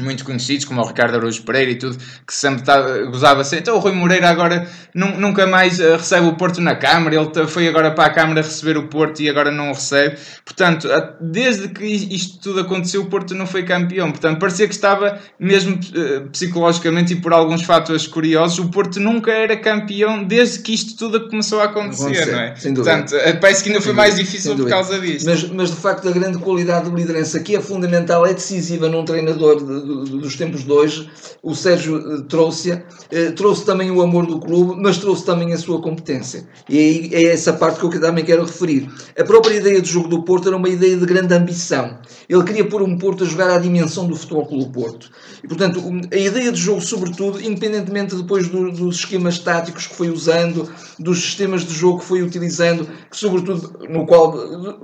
muito 0.00 0.24
conhecidos, 0.24 0.64
como 0.64 0.80
o 0.80 0.86
Ricardo 0.86 1.16
Araújo 1.16 1.42
Pereira 1.42 1.70
e 1.70 1.76
tudo, 1.76 1.96
que 2.26 2.34
sempre 2.34 2.62
tá, 2.62 2.80
gozava 3.04 3.40
assim. 3.42 3.56
Então 3.56 3.76
o 3.76 3.78
Rui 3.78 3.92
Moreira 3.92 4.28
agora 4.28 4.68
nunca 4.94 5.46
mais 5.46 5.78
uh, 5.80 5.96
recebe 5.96 6.26
o 6.26 6.34
Porto 6.34 6.60
na 6.60 6.74
Câmara, 6.74 7.16
ele 7.16 7.46
foi 7.46 7.68
agora 7.68 7.90
para 7.90 8.06
a 8.06 8.10
Câmara 8.10 8.42
receber 8.42 8.76
o 8.76 8.88
Porto 8.88 9.20
e 9.20 9.28
agora 9.28 9.50
não 9.50 9.70
o 9.70 9.74
recebe. 9.74 10.16
Portanto, 10.44 10.88
desde 11.20 11.68
que 11.68 11.84
isto 11.84 12.40
tudo 12.40 12.60
aconteceu, 12.60 13.02
o 13.02 13.06
Porto 13.06 13.34
não 13.34 13.46
foi 13.46 13.62
campeão. 13.62 14.10
Portanto, 14.10 14.38
parecia 14.38 14.66
que 14.66 14.74
estava, 14.74 15.18
mesmo 15.38 15.74
uh, 15.74 16.28
psicologicamente 16.30 17.14
e 17.14 17.16
por 17.16 17.32
alguns 17.32 17.62
fatores 17.62 18.06
curiosos, 18.06 18.58
o 18.58 18.70
Porto 18.70 18.98
nunca 19.00 19.30
era 19.30 19.56
campeão 19.56 20.24
desde 20.24 20.60
que 20.60 20.74
isto 20.74 20.96
tudo 20.96 21.28
começou 21.28 21.60
a 21.60 21.64
acontecer, 21.64 22.26
não 22.26 22.40
é? 22.40 22.54
Sem 22.56 22.72
dúvida. 22.72 22.96
Portanto, 22.96 23.16
eh, 23.16 23.32
parece 23.34 23.62
que 23.62 23.70
ainda 23.70 23.80
foi 23.80 23.92
mais 23.92 24.16
difícil 24.16 24.56
por 24.56 24.68
causa 24.68 24.98
disto. 24.98 25.26
Mas, 25.26 25.44
mas 25.50 25.70
de 25.70 25.76
facto, 25.76 26.08
a 26.08 26.12
grande 26.12 26.38
qualidade 26.38 26.90
de 26.90 26.96
liderança 26.96 27.40
que 27.40 27.56
é 27.56 27.60
fundamental, 27.60 28.26
é 28.26 28.32
decisiva 28.32 28.88
num 28.88 29.04
treinador 29.04 29.56
de 29.58 29.89
dos 30.04 30.36
tempos 30.36 30.64
de 30.64 30.72
hoje, 30.72 31.10
o 31.42 31.54
Sérgio 31.54 31.98
eh, 31.98 32.22
trouxe, 32.28 32.82
eh, 33.10 33.30
trouxe 33.32 33.64
também 33.64 33.90
o 33.90 34.02
amor 34.02 34.26
do 34.26 34.38
clube, 34.38 34.80
mas 34.80 34.98
trouxe 34.98 35.24
também 35.24 35.52
a 35.52 35.58
sua 35.58 35.80
competência. 35.80 36.46
E 36.68 36.78
aí 36.78 37.10
é 37.12 37.24
essa 37.32 37.52
parte 37.52 37.80
que 37.80 37.96
eu 37.96 38.00
também 38.00 38.24
quero 38.24 38.44
referir. 38.44 38.88
A 39.18 39.24
própria 39.24 39.54
ideia 39.54 39.80
do 39.80 39.86
jogo 39.86 40.08
do 40.08 40.22
Porto 40.22 40.48
era 40.48 40.56
uma 40.56 40.68
ideia 40.68 40.96
de 40.96 41.06
grande 41.06 41.34
ambição. 41.34 41.98
Ele 42.28 42.44
queria 42.44 42.64
pôr 42.64 42.82
um 42.82 42.96
Porto 42.96 43.24
a 43.24 43.26
jogar 43.26 43.50
à 43.50 43.58
dimensão 43.58 44.06
do 44.06 44.14
Futebol 44.14 44.46
Clube 44.46 44.72
Porto. 44.72 45.10
E, 45.42 45.48
portanto, 45.48 45.82
a 46.12 46.16
ideia 46.16 46.52
de 46.52 46.60
jogo, 46.60 46.80
sobretudo, 46.80 47.40
independentemente 47.40 48.14
depois 48.14 48.48
do, 48.48 48.70
dos 48.70 48.96
esquemas 48.96 49.38
táticos 49.38 49.86
que 49.86 49.94
foi 49.94 50.10
usando, 50.10 50.68
dos 50.98 51.20
sistemas 51.20 51.64
de 51.64 51.74
jogo 51.74 52.00
que 52.00 52.04
foi 52.04 52.22
utilizando, 52.22 52.86
que 53.10 53.16
sobretudo, 53.16 53.86
no 53.88 54.06
qual 54.06 54.32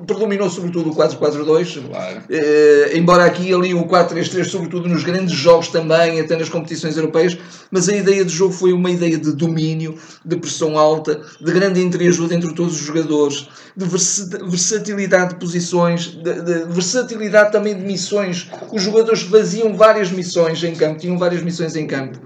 predominou 0.06 0.48
sobretudo 0.48 0.90
o 0.90 0.96
4-4-2, 0.96 1.86
claro. 1.88 2.22
eh, 2.30 2.92
embora 2.94 3.24
aqui 3.24 3.52
ali 3.52 3.74
o 3.74 3.84
4-3-3, 3.84 4.44
sobretudo 4.44 4.85
nos 4.86 5.02
grandes 5.02 5.34
jogos 5.34 5.68
também, 5.68 6.20
até 6.20 6.36
nas 6.36 6.48
competições 6.48 6.96
europeias, 6.96 7.36
mas 7.70 7.88
a 7.88 7.96
ideia 7.96 8.24
de 8.24 8.32
jogo 8.32 8.52
foi 8.52 8.72
uma 8.72 8.90
ideia 8.90 9.18
de 9.18 9.32
domínio, 9.32 9.96
de 10.24 10.36
pressão 10.36 10.78
alta, 10.78 11.20
de 11.40 11.52
grande 11.52 11.80
entreajuda 11.80 12.34
entre 12.34 12.54
todos 12.54 12.74
os 12.74 12.86
jogadores, 12.86 13.48
de 13.76 13.84
versatilidade 13.84 15.34
de 15.34 15.40
posições, 15.40 16.06
de, 16.06 16.42
de 16.42 16.64
versatilidade 16.64 17.52
também 17.52 17.76
de 17.76 17.84
missões. 17.84 18.50
Os 18.72 18.82
jogadores 18.82 19.22
faziam 19.22 19.74
várias 19.74 20.10
missões 20.10 20.62
em 20.64 20.74
campo, 20.74 21.00
tinham 21.00 21.18
várias 21.18 21.42
missões 21.42 21.76
em 21.76 21.86
campo, 21.86 22.18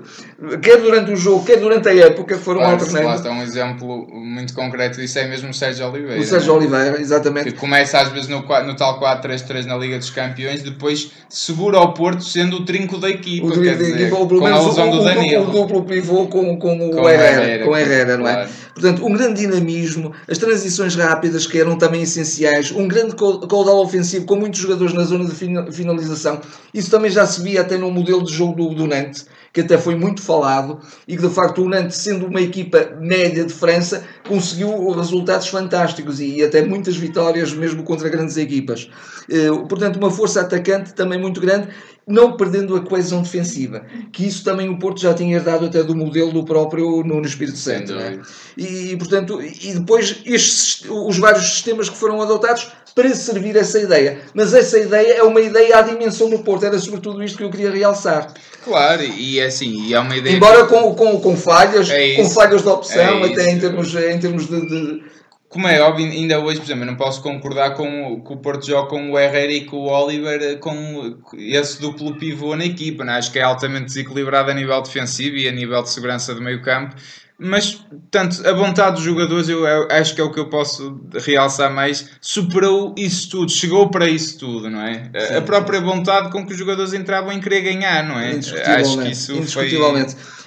quer 0.63 0.79
durante 0.79 1.13
o 1.13 1.17
jogo, 1.17 1.45
quer 1.45 1.59
durante 1.59 1.89
a 1.89 1.95
época, 1.95 2.39
foram 2.39 2.61
claro, 2.61 2.75
alternando. 2.75 3.07
Lá 3.07 3.15
está 3.17 3.31
um 3.31 3.43
exemplo 3.43 4.07
muito 4.11 4.55
concreto 4.55 5.01
disso, 5.01 5.19
é 5.19 5.29
mesmo 5.29 5.51
o 5.51 5.55
Sérgio 5.55 5.87
Oliveira. 5.87 6.21
O 6.21 6.25
Sérgio 6.25 6.55
Oliveira, 6.55 7.01
exatamente. 7.01 7.53
Que 7.53 7.59
começa 7.59 7.99
às 7.99 8.09
vezes 8.09 8.29
no, 8.29 8.41
no 8.41 8.77
tal 8.77 8.99
4-3-3 9.01 9.67
na 9.67 9.77
Liga 9.77 9.99
dos 9.99 10.11
Campeões, 10.11 10.63
depois 10.63 11.13
segura 11.29 11.77
ao 11.77 11.93
Porto 11.93 12.25
sendo 12.25 12.57
o 12.57 12.65
trinco 12.65 12.97
da 12.97 13.11
equipa, 13.11 13.47
o 13.47 13.51
trinco 13.53 13.79
da 13.79 13.89
equipa, 13.89 14.17
ou 14.17 14.27
pelo 14.27 14.43
menos 14.43 14.67
o, 14.67 14.73
do. 14.73 15.41
O, 15.41 15.51
duplo 15.51 15.85
pivô 15.85 16.27
com, 16.27 16.57
com 16.59 16.89
o 16.89 16.91
com 16.91 17.09
Herrera, 17.09 17.43
Herrera, 17.43 17.65
com 17.65 17.77
Herrera, 17.77 18.17
não 18.17 18.29
é? 18.29 18.33
Claro. 18.33 18.51
Portanto, 18.73 19.05
um 19.05 19.13
grande 19.13 19.41
dinamismo, 19.43 20.13
as 20.27 20.39
transições 20.39 20.95
rápidas 20.95 21.47
que 21.47 21.59
eram 21.59 21.77
também 21.77 22.03
essenciais, 22.03 22.71
um 22.71 22.89
grande 22.89 23.15
caudal 23.15 23.83
ofensivo 23.83 24.25
com 24.25 24.37
muitos 24.37 24.61
jogadores 24.61 24.95
na 24.95 25.03
zona 25.03 25.27
de 25.27 25.35
finalização. 25.35 26.41
Isso 26.73 26.91
também 26.91 27.11
já 27.11 27.27
se 27.27 27.43
via 27.43 27.61
até 27.61 27.77
no 27.77 27.91
modelo 27.91 28.25
de 28.25 28.33
jogo 28.33 28.55
do, 28.55 28.75
do 28.75 28.87
Nantes 28.87 29.27
que 29.53 29.61
até 29.61 29.77
foi 29.77 29.95
muito 29.95 30.23
falado 30.23 30.81
e 31.07 31.17
que 31.17 31.23
de 31.23 31.33
facto 31.33 31.63
o 31.63 31.69
Nantes, 31.69 31.97
sendo 31.97 32.27
uma 32.27 32.41
equipa 32.41 32.97
média 33.01 33.45
de 33.45 33.53
França, 33.53 34.05
conseguiu 34.27 34.91
resultados 34.91 35.49
fantásticos 35.49 36.21
e 36.21 36.43
até 36.43 36.65
muitas 36.65 36.97
vitórias 36.97 37.53
mesmo 37.53 37.83
contra 37.83 38.09
grandes 38.09 38.37
equipas. 38.37 38.89
Eh, 39.29 39.49
portanto, 39.69 39.97
uma 39.97 40.11
força 40.11 40.41
atacante 40.41 40.95
também 40.95 41.19
muito 41.19 41.41
grande 41.41 41.69
não 42.11 42.37
perdendo 42.37 42.77
a 42.77 42.81
coesão 42.81 43.23
defensiva, 43.23 43.85
que 44.13 44.27
isso 44.27 44.45
também 44.45 44.69
o 44.69 44.79
Porto 44.79 45.01
já 45.01 45.15
tinha 45.15 45.37
herdado 45.37 45.67
até 45.67 45.83
do 45.83 45.95
modelo 45.95 46.33
do 46.33 46.45
próprio 46.45 47.03
Nuno 47.05 47.27
Espírito 47.27 47.59
Santo. 47.59 47.95
É? 47.95 48.19
E, 48.57 48.97
portanto, 48.97 49.41
e 49.41 49.75
depois 49.75 50.21
estes, 50.25 50.85
os 50.89 51.17
vários 51.19 51.45
sistemas 51.45 51.89
que 51.89 51.97
foram 51.97 52.21
adotados 52.21 52.69
para 52.95 53.15
servir 53.15 53.57
essa 53.57 53.79
ideia. 53.79 54.19
Mas 54.35 54.53
essa 54.53 54.79
ideia 54.79 55.15
é 55.15 55.23
uma 55.23 55.41
ideia 55.41 55.79
à 55.79 55.83
dimensão 55.83 56.29
do 56.29 56.41
Porto, 56.41 56.67
era 56.67 56.79
sobretudo 56.79 57.23
isto 57.23 57.39
que 57.39 57.45
eu 57.45 57.51
queria 57.51 57.71
realçar. 57.71 58.33
Claro, 58.65 59.03
e 59.03 59.39
é 59.39 59.47
assim, 59.47 59.87
e 59.87 59.95
é 59.95 60.01
uma 60.01 60.17
ideia. 60.17 60.35
Embora 60.35 60.67
que... 60.67 60.75
com, 60.75 60.95
com, 60.95 61.21
com 61.21 61.37
falhas, 61.37 61.89
é 61.89 62.17
com 62.17 62.29
falhas 62.29 62.63
de 62.63 62.69
opção, 62.69 63.25
é 63.25 63.33
até 63.33 63.51
em 63.51 63.59
termos, 63.59 63.95
em 63.95 64.19
termos 64.19 64.47
de, 64.47 64.61
de 64.67 65.03
como 65.51 65.67
é 65.67 65.81
óbvio, 65.81 66.07
ainda 66.07 66.39
hoje, 66.39 66.61
por 66.61 66.67
exemplo, 66.67 66.85
eu 66.85 66.87
não 66.87 66.97
posso 66.97 67.21
concordar 67.21 67.75
com, 67.75 68.21
com 68.21 68.35
o 68.35 68.37
Porto 68.37 68.65
joga 68.65 68.89
com 68.89 69.11
o 69.11 69.19
Herrera 69.19 69.51
e 69.51 69.65
com 69.65 69.79
o 69.79 69.89
Oliver, 69.89 70.61
com 70.61 71.19
esse 71.37 71.81
duplo 71.81 72.15
pivô 72.15 72.55
na 72.55 72.65
equipa. 72.65 73.05
Não? 73.05 73.13
É? 73.13 73.17
Acho 73.17 73.33
que 73.33 73.39
é 73.41 73.43
altamente 73.43 73.87
desequilibrado 73.87 74.53
a 74.53 74.55
nível 74.55 74.81
defensivo 74.81 75.37
e 75.37 75.49
a 75.49 75.53
nível 75.53 75.83
de 75.83 75.91
segurança 75.91 76.33
do 76.37 76.41
meio 76.41 76.63
campo. 76.63 76.95
Mas, 77.37 77.73
portanto, 77.73 78.47
a 78.47 78.53
vontade 78.53 78.97
dos 78.97 79.05
jogadores, 79.05 79.49
eu, 79.49 79.67
acho 79.91 80.15
que 80.15 80.21
é 80.21 80.25
o 80.25 80.31
que 80.31 80.39
eu 80.39 80.49
posso 80.49 81.01
realçar 81.25 81.73
mais, 81.73 82.11
superou 82.21 82.95
isso 82.97 83.29
tudo, 83.31 83.51
chegou 83.51 83.91
para 83.91 84.09
isso 84.09 84.39
tudo, 84.39 84.71
não 84.71 84.83
é? 84.83 85.11
Sim, 85.19 85.35
a 85.37 85.43
própria 85.43 85.81
vontade 85.81 86.31
com 86.31 86.47
que 86.47 86.53
os 86.53 86.59
jogadores 86.59 86.93
entravam 86.93 87.33
em 87.33 87.41
querer 87.41 87.63
ganhar, 87.63 88.07
não 88.07 88.21
é? 88.21 88.33
Acho 88.37 88.99
que 88.99 89.11
isso 89.11 89.43
foi 89.53 89.69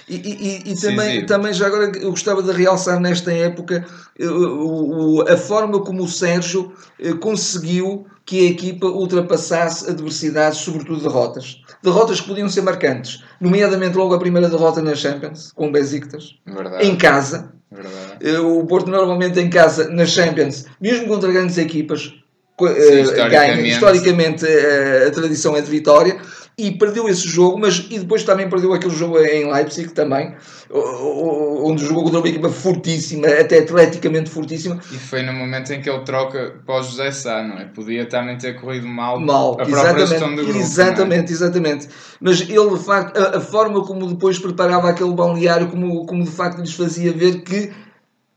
e, 0.08 0.16
e, 0.16 0.72
e 0.72 0.80
também, 0.80 1.26
também, 1.26 1.52
já 1.52 1.66
agora, 1.66 1.90
eu 1.98 2.10
gostava 2.10 2.42
de 2.42 2.52
realçar 2.52 3.00
nesta 3.00 3.32
época 3.32 3.84
eh, 4.18 5.32
a 5.32 5.36
forma 5.36 5.80
como 5.80 6.02
o 6.02 6.08
Sérgio 6.08 6.72
eh, 7.00 7.14
conseguiu 7.14 8.06
que 8.26 8.46
a 8.46 8.50
equipa 8.50 8.86
ultrapassasse 8.86 9.88
adversidades, 9.88 10.58
sobretudo 10.58 11.02
derrotas. 11.02 11.62
Derrotas 11.82 12.20
que 12.20 12.28
podiam 12.28 12.48
ser 12.48 12.62
marcantes, 12.62 13.22
nomeadamente 13.40 13.96
logo 13.96 14.14
a 14.14 14.18
primeira 14.18 14.48
derrota 14.48 14.82
na 14.82 14.94
Champions, 14.94 15.52
com 15.54 15.68
o 15.68 15.72
Besiktas, 15.72 16.34
Verdade. 16.46 16.86
em 16.86 16.96
casa. 16.96 17.52
Verdade. 17.70 18.18
Eh, 18.20 18.38
o 18.38 18.64
Porto 18.66 18.90
normalmente 18.90 19.40
em 19.40 19.48
casa, 19.48 19.88
na 19.88 20.04
Champions, 20.04 20.66
mesmo 20.80 21.08
contra 21.08 21.32
grandes 21.32 21.56
equipas, 21.56 22.12
Sim, 22.58 23.00
historicamente. 23.00 23.30
ganha. 23.30 23.66
Historicamente 23.66 24.46
a 24.46 25.10
tradição 25.10 25.56
é 25.56 25.60
de 25.60 25.68
vitória 25.70 26.16
e 26.56 26.70
perdeu 26.70 27.08
esse 27.08 27.28
jogo, 27.28 27.58
mas 27.58 27.86
e 27.90 27.98
depois 27.98 28.22
também 28.22 28.48
perdeu 28.48 28.72
aquele 28.72 28.94
jogo 28.94 29.18
em 29.18 29.52
Leipzig 29.52 29.92
também, 29.92 30.34
onde 30.70 31.84
jogou 31.84 32.04
contra 32.04 32.20
uma 32.20 32.28
equipa 32.28 32.48
fortíssima, 32.48 33.26
até 33.26 33.58
atleticamente 33.58 34.30
fortíssima. 34.30 34.78
E 34.92 34.96
foi 34.96 35.22
no 35.22 35.32
momento 35.32 35.72
em 35.72 35.80
que 35.80 35.90
ele 35.90 36.00
troca 36.04 36.54
para 36.64 36.76
o 36.76 36.82
José 36.82 37.10
Sá, 37.10 37.42
não 37.42 37.58
é? 37.58 37.64
Podia 37.64 38.06
também 38.06 38.38
ter 38.38 38.60
corrido 38.60 38.86
mal, 38.86 39.18
mal 39.18 39.60
a 39.60 39.66
própria 39.66 40.06
gestão 40.06 40.34
do 40.34 40.42
grupo. 40.42 40.58
É? 40.58 40.62
Exatamente, 40.62 41.32
é? 41.32 41.34
exatamente. 41.34 41.88
Mas 42.20 42.40
ele, 42.42 42.70
de 42.70 42.84
facto, 42.84 43.16
a, 43.18 43.38
a, 43.38 43.40
forma 43.40 43.84
como 43.84 44.06
depois 44.06 44.38
preparava 44.38 44.88
aquele 44.88 45.12
balneário, 45.12 45.68
como, 45.68 46.06
como 46.06 46.22
de 46.22 46.30
facto 46.30 46.60
lhes 46.60 46.74
fazia 46.74 47.12
ver 47.12 47.42
que 47.42 47.72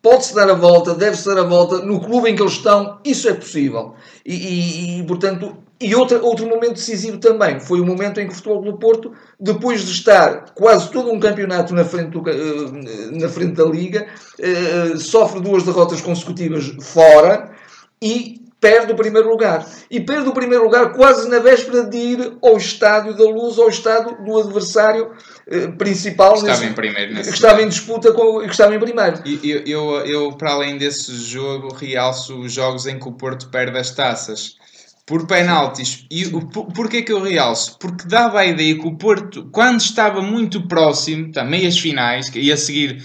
pode-se 0.08 0.34
dar 0.34 0.50
a 0.50 0.54
volta, 0.54 0.96
deve-se 0.96 1.26
dar 1.26 1.38
a 1.38 1.44
volta, 1.44 1.80
no 1.80 2.00
clube 2.00 2.30
em 2.30 2.36
que 2.36 2.42
eles 2.42 2.54
estão, 2.54 2.98
isso 3.04 3.28
é 3.28 3.34
possível. 3.34 3.94
E, 4.26 4.34
e, 4.34 5.00
e 5.00 5.04
portanto, 5.04 5.58
e 5.82 5.94
outra, 5.94 6.22
outro 6.22 6.48
momento 6.48 6.76
decisivo 6.76 7.18
também 7.18 7.60
foi 7.60 7.82
o 7.82 7.86
momento 7.86 8.18
em 8.22 8.26
que 8.26 8.32
o 8.32 8.36
Futebol 8.36 8.62
do 8.62 8.78
Porto, 8.78 9.12
depois 9.38 9.84
de 9.84 9.92
estar 9.92 10.54
quase 10.56 10.90
todo 10.92 11.12
um 11.12 11.20
campeonato 11.20 11.76
na 11.76 11.84
frente, 11.84 12.12
do, 12.12 12.24
eh, 12.30 13.20
na 13.20 13.28
frente 13.28 13.56
da 13.56 13.66
Liga, 13.66 14.08
eh, 14.40 14.94
sofre 14.96 15.42
duas 15.42 15.64
derrotas 15.64 16.00
consecutivas 16.00 16.74
fora 16.80 17.52
e 18.02 18.47
perde 18.60 18.92
o 18.92 18.96
primeiro 18.96 19.30
lugar. 19.30 19.66
E 19.90 20.00
perde 20.00 20.30
o 20.30 20.34
primeiro 20.34 20.64
lugar 20.64 20.94
quase 20.94 21.30
na 21.30 21.40
véspera 21.40 21.84
de 21.84 21.98
ir 21.98 22.38
ao 22.42 22.58
Estádio 22.58 23.16
da 23.16 23.24
Luz, 23.24 23.58
ao 23.58 23.70
estádio 23.70 24.18
do 24.24 24.38
adversário 24.40 25.12
eh, 25.48 25.68
principal. 25.68 26.34
Que 26.34 26.40
estava 26.40 26.60
nesse, 26.60 26.72
em 26.72 26.74
primeiro. 26.74 27.14
Que 27.14 27.30
estava 27.30 27.62
em 27.62 27.70
disputa 27.70 28.12
com 28.12 28.40
que 28.40 28.52
estava 28.52 28.76
em 28.76 28.80
primeiro. 28.80 29.22
Eu, 29.44 29.64
eu, 29.66 30.06
eu, 30.06 30.32
para 30.34 30.52
além 30.52 30.78
desse 30.78 31.14
jogo, 31.16 31.74
realço 31.74 32.40
os 32.40 32.52
jogos 32.52 32.86
em 32.86 33.00
que 33.00 33.08
o 33.08 33.14
Porto 33.14 33.50
perde 33.50 33.78
as 33.78 33.92
taças 33.92 34.58
por 35.06 35.26
penaltis. 35.26 36.06
E 36.12 36.30
por, 36.30 36.66
porquê 36.74 37.02
que 37.02 37.14
eu 37.14 37.22
realço? 37.22 37.78
Porque 37.80 38.06
dava 38.08 38.42
a 38.42 38.46
ideia 38.46 38.76
que 38.76 38.86
o 38.86 38.98
Porto, 38.98 39.48
quando 39.52 39.80
estava 39.80 40.22
muito 40.22 40.68
próximo, 40.68 41.32
também 41.32 41.66
as 41.66 41.80
finais, 41.80 42.30
que 42.30 42.40
ia 42.40 42.58
seguir 42.58 43.02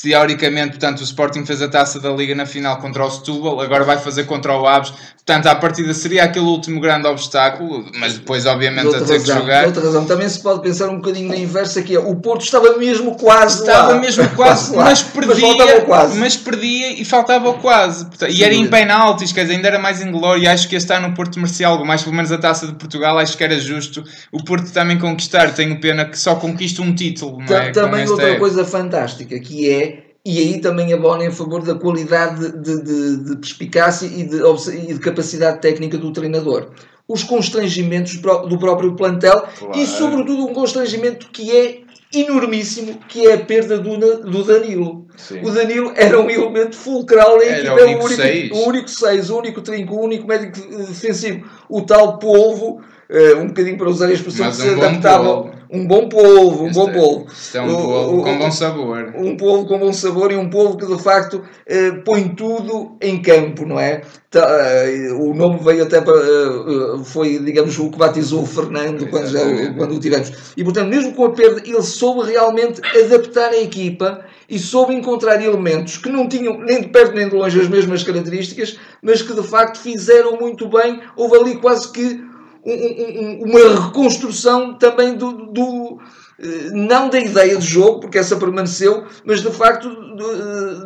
teoricamente, 0.00 0.70
portanto, 0.70 1.00
o 1.00 1.04
Sporting 1.04 1.44
fez 1.44 1.60
a 1.60 1.68
taça 1.68 2.00
da 2.00 2.10
Liga 2.10 2.34
na 2.34 2.46
final 2.46 2.78
contra 2.78 3.04
o 3.04 3.10
Setúbal, 3.10 3.60
agora 3.60 3.84
vai 3.84 3.98
fazer 3.98 4.24
contra 4.24 4.56
o 4.56 4.66
Aves. 4.66 4.92
Portanto, 5.24 5.46
à 5.46 5.54
partida 5.54 5.94
seria 5.94 6.24
aquele 6.24 6.46
último 6.46 6.80
grande 6.80 7.06
obstáculo, 7.06 7.84
mas 7.96 8.14
depois, 8.14 8.44
obviamente, 8.44 8.88
a 8.88 8.92
ter 8.92 9.00
razão, 9.00 9.20
que 9.20 9.26
jogar. 9.26 9.66
outra 9.66 9.84
razão, 9.84 10.04
também 10.04 10.28
se 10.28 10.40
pode 10.40 10.62
pensar 10.62 10.88
um 10.88 10.96
bocadinho 10.96 11.28
na 11.28 11.36
inversa, 11.36 11.80
que 11.80 11.94
é 11.94 11.98
o 11.98 12.16
Porto 12.16 12.42
estava 12.42 12.76
mesmo 12.76 13.14
quase 13.16 13.60
estava 13.60 13.92
lá. 13.92 14.00
mesmo 14.00 14.28
quase, 14.30 14.74
mas 14.74 15.02
perdia, 15.02 15.54
mas, 15.56 15.84
quase. 15.84 16.18
mas 16.18 16.36
perdia 16.36 17.00
e 17.00 17.04
faltava 17.04 17.54
quase. 17.54 18.08
E 18.30 18.42
era 18.42 18.52
em 18.52 18.66
penaltis, 18.66 19.30
quer 19.30 19.42
dizer, 19.42 19.54
ainda 19.54 19.68
era 19.68 19.78
mais 19.78 20.02
inglório. 20.02 20.42
E 20.42 20.48
acho 20.48 20.68
que 20.68 20.74
este 20.74 20.92
ano 20.92 21.08
o 21.08 21.14
Porto 21.14 21.38
merecia 21.38 21.68
algo 21.68 21.86
mais, 21.86 22.02
pelo 22.02 22.16
menos 22.16 22.32
a 22.32 22.38
taça 22.38 22.66
de 22.66 22.72
Portugal, 22.72 23.16
acho 23.18 23.36
que 23.36 23.44
era 23.44 23.60
justo 23.60 24.02
o 24.32 24.42
Porto 24.42 24.72
também 24.72 24.98
conquistar. 24.98 25.52
Tenho 25.54 25.78
pena 25.78 26.04
que 26.04 26.18
só 26.18 26.34
conquista 26.34 26.82
um 26.82 26.92
título. 26.92 27.40
É? 27.48 27.70
Também 27.70 28.08
outra 28.08 28.36
coisa 28.38 28.64
fantástica, 28.64 29.38
que 29.38 29.70
é 29.70 29.81
e 30.24 30.38
aí 30.38 30.60
também 30.60 30.92
abona 30.92 31.24
em 31.24 31.32
favor 31.32 31.62
da 31.62 31.74
qualidade 31.74 32.52
de, 32.52 32.82
de, 32.82 33.16
de 33.24 33.36
perspicácia 33.36 34.06
e 34.06 34.22
de, 34.24 34.36
e 34.36 34.94
de, 34.94 35.00
capacidade 35.00 35.60
técnica 35.60 35.98
do 35.98 36.12
treinador. 36.12 36.70
Os 37.08 37.24
constrangimentos 37.24 38.16
do 38.16 38.58
próprio 38.58 38.94
plantel 38.94 39.44
claro. 39.58 39.78
e, 39.78 39.84
sobretudo, 39.84 40.46
um 40.46 40.54
constrangimento 40.54 41.28
que 41.30 41.50
é 41.50 41.80
enormíssimo, 42.14 43.00
que 43.08 43.26
é 43.26 43.34
a 43.34 43.38
perda 43.38 43.78
do, 43.78 43.96
do 43.96 44.44
Danilo. 44.44 45.06
Sim. 45.16 45.40
O 45.42 45.50
Danilo 45.50 45.92
era 45.96 46.20
um 46.20 46.30
elemento 46.30 46.76
fulcral 46.76 47.42
em 47.42 47.48
equipa, 47.48 47.74
o 47.74 48.04
único, 48.04 48.08
seis. 48.08 48.50
o 48.50 48.68
único 48.68 48.88
seis, 48.88 49.30
o 49.30 49.38
único 49.38 49.60
trinco, 49.60 49.94
o 49.94 50.04
único 50.04 50.26
médico 50.26 50.60
defensivo, 50.86 51.44
o 51.68 51.82
tal 51.82 52.18
polvo, 52.18 52.80
uh, 53.10 53.38
um 53.40 53.48
bocadinho 53.48 53.76
para 53.76 53.88
usar 53.88 54.06
a 54.06 54.12
expressão 54.12 54.46
Mas 54.46 54.56
que 54.56 54.68
um 54.68 54.74
se 54.74 54.84
adaptava 54.84 55.61
um 55.72 55.86
bom 55.86 56.06
polvo, 56.06 56.66
um 56.66 56.70
bom 56.70 56.90
é- 56.90 56.92
polvo. 56.92 57.26
Isto 57.32 57.56
é 57.56 57.62
um 57.62 57.74
polvo 57.74 58.22
com 58.22 58.38
bom 58.38 58.50
sabor. 58.50 59.14
Um 59.16 59.36
polvo 59.38 59.66
com 59.66 59.78
bom 59.78 59.92
sabor 59.92 60.30
e 60.30 60.36
um 60.36 60.50
polvo 60.50 60.76
que 60.76 60.86
de 60.86 61.02
facto 61.02 61.42
eh, 61.66 61.92
põe 62.04 62.28
tudo 62.28 62.98
em 63.00 63.22
campo, 63.22 63.64
não 63.64 63.80
é? 63.80 64.02
Tá, 64.30 64.46
eh, 64.60 65.10
o 65.12 65.32
nome 65.32 65.58
veio 65.64 65.84
até 65.84 66.02
para. 66.02 66.14
Eh, 66.14 67.04
foi, 67.04 67.38
digamos, 67.38 67.78
o 67.78 67.90
que 67.90 67.98
batizou 67.98 68.42
o 68.42 68.46
Fernando 68.46 69.08
quando, 69.08 69.26
já, 69.28 69.40
quando 69.74 69.94
o 69.94 69.98
tivemos. 69.98 70.30
E 70.54 70.62
portanto, 70.62 70.88
mesmo 70.88 71.14
com 71.14 71.24
a 71.24 71.30
perda, 71.30 71.62
ele 71.64 71.82
soube 71.82 72.30
realmente 72.30 72.82
adaptar 72.98 73.48
a 73.48 73.58
equipa 73.58 74.26
e 74.50 74.58
soube 74.58 74.94
encontrar 74.94 75.42
elementos 75.42 75.96
que 75.96 76.10
não 76.10 76.28
tinham 76.28 76.58
nem 76.58 76.82
de 76.82 76.88
perto 76.88 77.14
nem 77.14 77.30
de 77.30 77.34
longe 77.34 77.58
as 77.58 77.68
mesmas 77.68 78.02
características, 78.02 78.78
mas 79.00 79.22
que 79.22 79.32
de 79.32 79.42
facto 79.42 79.78
fizeram 79.78 80.36
muito 80.38 80.68
bem. 80.68 81.00
Houve 81.16 81.38
ali 81.38 81.56
quase 81.56 81.90
que 81.90 82.31
um, 82.64 83.44
uma 83.44 83.86
reconstrução 83.86 84.74
também 84.74 85.14
do, 85.16 85.32
do, 85.46 85.98
não 86.72 87.08
da 87.08 87.20
ideia 87.20 87.56
de 87.56 87.66
jogo, 87.66 88.00
porque 88.00 88.18
essa 88.18 88.36
permaneceu, 88.36 89.04
mas 89.24 89.42
de 89.42 89.50
facto 89.50 89.88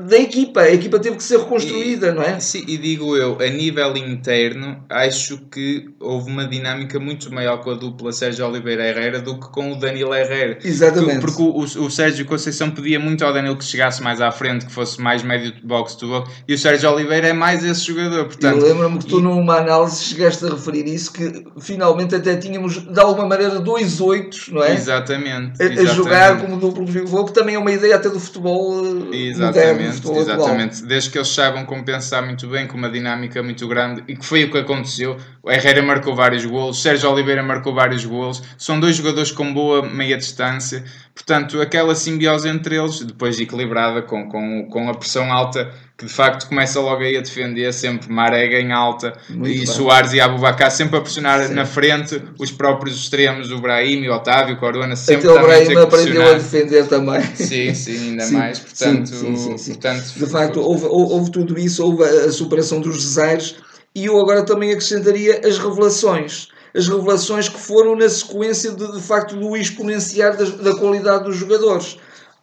da 0.06 0.18
equipa. 0.18 0.60
A 0.62 0.72
equipa 0.72 0.98
teve 0.98 1.16
que 1.16 1.22
ser 1.22 1.38
reconstruída, 1.38 2.08
e, 2.08 2.12
não 2.12 2.22
é? 2.22 2.38
Sim, 2.40 2.64
e 2.66 2.76
digo 2.76 3.16
eu, 3.16 3.38
a 3.40 3.48
nível 3.48 3.96
interno, 3.96 4.84
acho 4.88 5.38
que 5.50 5.88
houve 6.00 6.30
uma 6.30 6.46
dinâmica 6.46 6.98
muito 6.98 7.32
maior 7.32 7.58
com 7.58 7.70
a 7.70 7.74
dupla 7.74 8.12
Sérgio 8.12 8.46
Oliveira 8.46 8.86
Herrera 8.86 9.20
do 9.20 9.38
que 9.38 9.48
com 9.48 9.72
o 9.72 9.76
Danilo 9.76 10.14
Herrera. 10.14 10.58
Exatamente. 10.62 11.20
Porque 11.20 11.42
o, 11.42 11.60
o, 11.60 11.90
Sérgio 11.90 12.24
Conceição 12.26 12.70
pedia 12.70 13.00
muito 13.00 13.24
ao 13.24 13.32
Danilo 13.32 13.56
que 13.56 13.64
chegasse 13.64 14.02
mais 14.02 14.20
à 14.20 14.30
frente, 14.30 14.66
que 14.66 14.72
fosse 14.72 15.00
mais 15.00 15.22
médio 15.22 15.52
de 15.52 15.60
box 15.62 15.94
to 15.96 16.08
box, 16.08 16.30
e 16.46 16.54
o 16.54 16.58
Sérgio 16.58 16.90
Oliveira 16.92 17.28
é 17.28 17.32
mais 17.32 17.64
esse 17.64 17.86
jogador. 17.86 18.26
Portanto, 18.26 18.58
eu 18.58 18.68
lembro-me 18.68 18.98
que 18.98 19.06
tu, 19.06 19.18
e... 19.18 19.22
numa 19.22 19.58
análise, 19.58 20.04
chegaste 20.04 20.44
a 20.44 20.50
referir 20.50 20.86
isso, 20.86 21.12
que 21.12 21.44
finalmente 21.60 22.14
até 22.14 22.36
tínhamos, 22.36 22.78
de 22.78 23.00
alguma 23.00 23.26
maneira, 23.26 23.58
dois 23.58 24.00
oitos, 24.00 24.48
não 24.48 24.62
é? 24.62 24.74
Exatamente. 24.74 25.35
A, 25.36 25.62
a 25.62 25.66
exatamente. 25.66 25.94
jogar 25.94 26.40
como 26.40 26.56
duplo 26.56 26.86
pivô, 26.86 27.24
que 27.24 27.32
também 27.32 27.54
é 27.54 27.58
uma 27.58 27.70
ideia 27.70 27.96
até 27.96 28.08
do 28.08 28.18
futebol. 28.18 29.12
Eh, 29.12 29.28
exatamente, 29.28 30.10
exatamente. 30.10 30.84
Desde 30.84 31.10
que 31.10 31.18
eles 31.18 31.28
saibam 31.28 31.64
como 31.64 31.84
pensar 31.84 32.22
muito 32.22 32.48
bem, 32.48 32.66
com 32.66 32.76
uma 32.76 32.90
dinâmica 32.90 33.42
muito 33.42 33.66
grande, 33.68 34.02
e 34.08 34.16
que 34.16 34.24
foi 34.24 34.44
o 34.44 34.50
que 34.50 34.58
aconteceu. 34.58 35.16
O 35.42 35.50
Herrera 35.50 35.82
marcou 35.82 36.14
vários 36.14 36.44
golos, 36.44 36.82
Sérgio 36.82 37.10
Oliveira 37.10 37.42
marcou 37.42 37.74
vários 37.74 38.04
golos. 38.04 38.42
São 38.58 38.80
dois 38.80 38.96
jogadores 38.96 39.30
com 39.30 39.52
boa 39.52 39.82
meia 39.82 40.16
distância. 40.16 40.84
Portanto, 41.14 41.60
aquela 41.60 41.94
simbiose 41.94 42.48
entre 42.48 42.76
eles, 42.76 43.00
depois 43.00 43.40
equilibrada 43.40 44.02
com, 44.02 44.28
com, 44.28 44.68
com 44.70 44.90
a 44.90 44.94
pressão 44.94 45.32
alta 45.32 45.72
que 45.96 46.04
de 46.04 46.12
facto 46.12 46.46
começa 46.48 46.78
logo 46.78 47.02
aí 47.02 47.16
a 47.16 47.22
defender, 47.22 47.72
sempre 47.72 48.12
Marega 48.12 48.60
em 48.60 48.70
alta 48.70 49.14
Muito 49.30 49.50
e 49.50 49.58
bem. 49.58 49.66
Soares 49.66 50.12
e 50.12 50.20
Abubacar 50.20 50.70
sempre 50.70 50.98
a 50.98 51.00
pressionar 51.00 51.46
Sim. 51.46 51.54
na 51.54 51.64
frente 51.64 52.22
os 52.38 52.50
próprios 52.50 52.96
extremos, 52.96 53.50
o 53.50 53.58
Brahim 53.58 54.02
e 54.02 54.10
o 54.10 54.14
Otávio, 54.14 54.56
o 54.56 54.58
Corona, 54.58 54.94
sempre 54.94 55.22
que 55.22 55.28
o 55.28 55.40
Brahim 55.40 55.74
aprendeu 55.76 56.30
a 56.30 56.34
defender 56.34 56.86
também. 56.86 57.22
Sim, 57.34 57.72
sim, 57.72 58.10
ainda 58.10 58.24
sim, 58.24 58.34
mais. 58.34 58.58
Portanto, 58.58 59.08
sim, 59.08 59.72
portanto, 59.72 60.04
de 60.16 60.26
facto, 60.26 60.60
houve, 60.60 60.84
houve, 60.86 61.30
tudo 61.30 61.58
isso, 61.58 61.82
houve 61.82 62.04
a 62.04 62.30
superação 62.30 62.80
dos 62.80 62.98
desaires 62.98 63.56
e 63.94 64.04
eu 64.04 64.20
agora 64.20 64.44
também 64.44 64.72
acrescentaria 64.72 65.40
as 65.44 65.56
revelações. 65.58 66.48
As 66.74 66.88
revelações 66.88 67.48
que 67.48 67.58
foram 67.58 67.96
na 67.96 68.06
sequência 68.06 68.70
de, 68.72 68.92
de 68.92 69.00
facto 69.00 69.34
do 69.34 69.56
exponenciar 69.56 70.36
da, 70.36 70.44
da 70.44 70.76
qualidade 70.76 71.24
dos 71.24 71.36
jogadores 71.36 71.96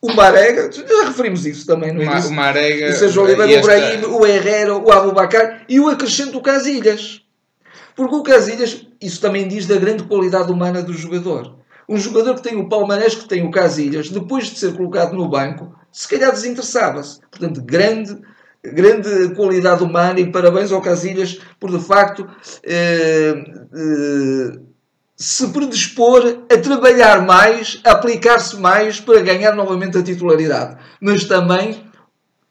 o 0.03 0.13
Marega, 0.13 0.69
já 0.69 1.05
referimos 1.05 1.45
isso 1.45 1.65
também 1.65 1.93
no 1.93 2.03
início. 2.03 2.29
O 2.29 2.33
Marega, 2.33 2.89
o 2.89 2.93
Sérgio 2.93 3.23
Oliveira, 3.23 3.57
o 3.57 3.63
Brahim, 3.63 4.05
o 4.05 4.25
Herrera, 4.25 4.75
o 4.75 4.91
Abubacar 4.91 5.63
e 5.69 5.79
o 5.79 5.87
acrescento 5.87 6.33
do 6.33 6.41
Casilhas. 6.41 7.21
Porque 7.95 8.13
o 8.13 8.21
Casilhas, 8.21 8.85
isso 9.01 9.21
também 9.21 9.47
diz 9.47 9.65
da 9.65 9.77
grande 9.77 10.03
qualidade 10.03 10.51
humana 10.51 10.81
do 10.81 10.91
jogador. 10.91 11.55
Um 11.87 11.97
jogador 11.97 12.35
que 12.35 12.43
tem 12.43 12.57
o 12.57 12.67
palmarés 12.67 13.15
que 13.15 13.29
tem 13.29 13.47
o 13.47 13.51
Casilhas, 13.51 14.09
depois 14.09 14.47
de 14.47 14.59
ser 14.59 14.73
colocado 14.75 15.13
no 15.13 15.29
banco, 15.29 15.73
se 15.89 16.09
calhar 16.09 16.33
desinteressava-se. 16.33 17.21
Portanto, 17.31 17.61
grande, 17.61 18.17
grande 18.61 19.33
qualidade 19.35 19.85
humana 19.85 20.19
e 20.19 20.29
parabéns 20.29 20.73
ao 20.73 20.81
Casilhas 20.81 21.39
por, 21.57 21.71
de 21.71 21.79
facto, 21.79 22.27
eh, 22.61 23.35
eh, 23.73 24.59
se 25.23 25.47
predispor 25.47 26.39
a 26.51 26.57
trabalhar 26.57 27.21
mais, 27.21 27.79
a 27.85 27.91
aplicar-se 27.91 28.57
mais 28.57 28.99
para 28.99 29.21
ganhar 29.21 29.55
novamente 29.55 29.97
a 29.97 30.03
titularidade. 30.03 30.75
Mas 30.99 31.23
também 31.23 31.81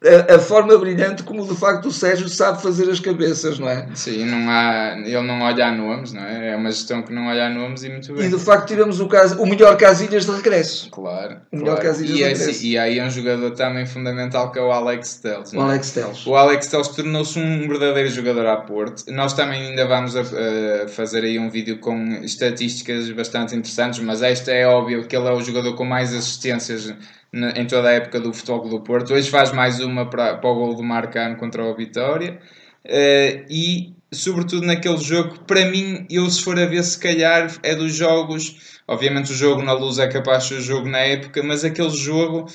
a, 0.04 0.34
a, 0.34 0.38
forma 0.38 0.76
brilhante 0.78 1.22
como 1.22 1.46
de 1.46 1.54
facto 1.54 1.86
o 1.86 1.92
Sérgio 1.92 2.28
sabe 2.28 2.60
fazer 2.62 2.90
as 2.90 3.00
cabeças, 3.00 3.58
não 3.58 3.68
é? 3.68 3.86
Sim, 3.94 4.24
não 4.24 4.50
há, 4.50 4.96
ele 4.98 5.22
não 5.22 5.40
olha 5.42 5.66
a 5.66 5.72
nomes, 5.72 6.12
não 6.12 6.22
é? 6.22 6.50
É 6.50 6.56
uma 6.56 6.70
gestão 6.70 7.02
que 7.02 7.12
não 7.12 7.28
olha 7.28 7.46
a 7.46 7.50
nomes 7.50 7.84
e 7.84 7.88
muito 7.88 8.12
bem. 8.12 8.26
E 8.26 8.28
de 8.28 8.38
facto 8.38 8.66
tivemos 8.66 9.00
o, 9.00 9.06
caso, 9.06 9.40
o 9.40 9.46
melhor 9.46 9.76
Casilhas 9.76 10.26
de 10.26 10.32
regresso. 10.32 10.90
Claro. 10.90 11.38
O 11.52 11.56
melhor 11.56 11.76
claro. 11.76 11.88
Casilhas 11.88 12.10
e, 12.10 12.14
de 12.14 12.22
é, 12.22 12.28
regresso. 12.28 12.64
e 12.64 12.78
aí 12.78 12.98
é 12.98 13.04
um 13.04 13.10
jogador 13.10 13.50
também 13.52 13.86
fundamental 13.86 14.50
que 14.50 14.58
é 14.58 14.62
o 14.62 14.72
Alex 14.72 15.16
Telles. 15.16 15.52
O 15.52 15.60
Alex 15.60 15.90
Telles. 15.92 16.26
O 16.26 16.34
Alex 16.34 16.66
Telles 16.66 16.88
tornou-se 16.88 17.38
um 17.38 17.68
verdadeiro 17.68 18.08
jogador 18.08 18.46
à 18.46 18.56
Porto. 18.56 19.04
Nós 19.12 19.32
também 19.32 19.68
ainda 19.68 19.86
vamos 19.86 20.16
a, 20.16 20.22
a 20.22 20.88
fazer 20.88 21.24
aí 21.24 21.38
um 21.38 21.50
vídeo 21.50 21.78
com 21.78 21.96
estatísticas 22.22 23.10
bastante 23.10 23.54
interessantes, 23.54 24.00
mas 24.00 24.22
esta 24.22 24.50
é 24.50 24.66
óbvio 24.66 25.04
que 25.06 25.16
ele 25.16 25.28
é 25.28 25.32
o 25.32 25.40
jogador 25.40 25.74
com 25.74 25.84
mais 25.84 26.14
assistências 26.14 26.92
em 27.33 27.66
toda 27.66 27.88
a 27.88 27.92
época 27.92 28.21
do 28.21 28.33
Futebol 28.33 28.68
do 28.68 28.81
Porto. 28.81 29.14
Hoje 29.14 29.31
faz 29.31 29.53
mais 29.53 29.81
uma 29.81 30.09
para, 30.09 30.37
para 30.37 30.51
o 30.51 30.55
gol 30.55 30.75
do 30.75 30.83
Marcano 30.83 31.37
contra 31.37 31.64
o 31.64 31.75
Vitória. 31.75 32.38
Uh, 32.85 33.47
e, 33.49 33.95
sobretudo, 34.12 34.66
naquele 34.66 34.99
jogo, 34.99 35.38
para 35.47 35.64
mim, 35.64 36.07
eu 36.11 36.29
se 36.29 36.42
for 36.42 36.59
a 36.59 36.66
ver, 36.66 36.83
se 36.83 36.99
calhar 36.99 37.51
é 37.62 37.75
dos 37.75 37.95
jogos. 37.95 38.81
Obviamente, 38.87 39.33
o 39.33 39.35
jogo 39.35 39.62
na 39.62 39.73
luz 39.73 39.99
é 39.99 40.09
capaz 40.09 40.42
de 40.42 40.49
ser 40.51 40.55
o 40.57 40.61
jogo 40.61 40.88
na 40.88 40.99
época, 40.99 41.42
mas 41.42 41.64
aquele 41.64 41.90
jogo 41.90 42.47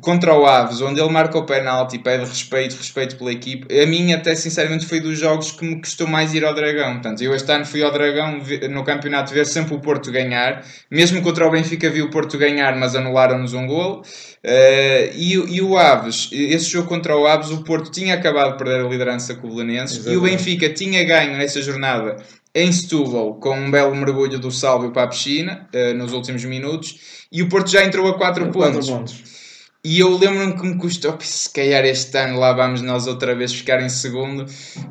contra 0.00 0.32
o 0.32 0.46
Aves, 0.46 0.80
onde 0.80 1.00
ele 1.00 1.10
marca 1.10 1.36
o 1.36 1.44
penalti, 1.44 1.98
pede 1.98 2.24
respeito, 2.24 2.76
respeito 2.76 3.16
pela 3.16 3.32
equipe, 3.32 3.66
a 3.76 3.84
mim 3.86 4.12
até 4.12 4.36
sinceramente 4.36 4.86
foi 4.86 5.00
dos 5.00 5.18
jogos 5.18 5.50
que 5.50 5.64
me 5.64 5.80
custou 5.80 6.06
mais 6.06 6.32
ir 6.32 6.44
ao 6.44 6.54
Dragão. 6.54 6.94
Portanto, 6.94 7.22
eu 7.22 7.34
este 7.34 7.50
ano 7.50 7.66
fui 7.66 7.82
ao 7.82 7.90
Dragão 7.90 8.40
no 8.70 8.84
campeonato 8.84 9.34
ver 9.34 9.46
sempre 9.46 9.74
o 9.74 9.80
Porto 9.80 10.12
ganhar, 10.12 10.64
mesmo 10.88 11.20
contra 11.22 11.46
o 11.46 11.50
Benfica 11.50 11.90
vi 11.90 12.02
o 12.02 12.10
Porto 12.10 12.38
ganhar, 12.38 12.76
mas 12.76 12.94
anularam-nos 12.94 13.52
um 13.52 13.66
gol. 13.66 14.02
Uh, 14.44 15.10
e, 15.16 15.32
e, 15.32 15.60
o 15.60 15.76
Aves, 15.76 16.30
esse 16.32 16.70
jogo 16.70 16.88
contra 16.88 17.16
o 17.16 17.26
Aves, 17.26 17.50
o 17.50 17.64
Porto 17.64 17.90
tinha 17.90 18.14
acabado 18.14 18.52
de 18.52 18.58
perder 18.58 18.86
a 18.86 18.88
liderança 18.88 19.34
com 19.34 19.48
o 19.48 19.54
Belenenses 19.54 20.06
e 20.06 20.16
o 20.16 20.22
Benfica 20.22 20.70
tinha 20.70 21.04
ganho 21.04 21.36
nessa 21.36 21.60
jornada 21.60 22.16
em 22.54 22.72
Setúbal 22.72 23.34
com 23.34 23.58
um 23.58 23.70
belo 23.70 23.94
mergulho 23.94 24.38
do 24.38 24.50
Sálvio 24.50 24.92
para 24.92 25.02
a 25.02 25.08
piscina 25.08 25.68
uh, 25.74 25.94
nos 25.94 26.12
últimos 26.12 26.44
minutos 26.44 27.26
e 27.30 27.42
o 27.42 27.48
Porto 27.48 27.70
já 27.70 27.84
entrou 27.84 28.08
a 28.08 28.16
4 28.16 28.50
pontos. 28.50 28.88
pontos. 28.88 29.39
E 29.82 30.00
eu 30.00 30.14
lembro-me 30.18 30.52
que 30.52 30.66
me 30.66 30.76
custou, 30.76 31.16
se 31.20 31.48
calhar 31.48 31.82
este 31.86 32.14
ano 32.18 32.38
lá 32.38 32.52
vamos 32.52 32.82
nós 32.82 33.06
outra 33.06 33.34
vez 33.34 33.50
ficar 33.50 33.82
em 33.82 33.88
segundo. 33.88 34.44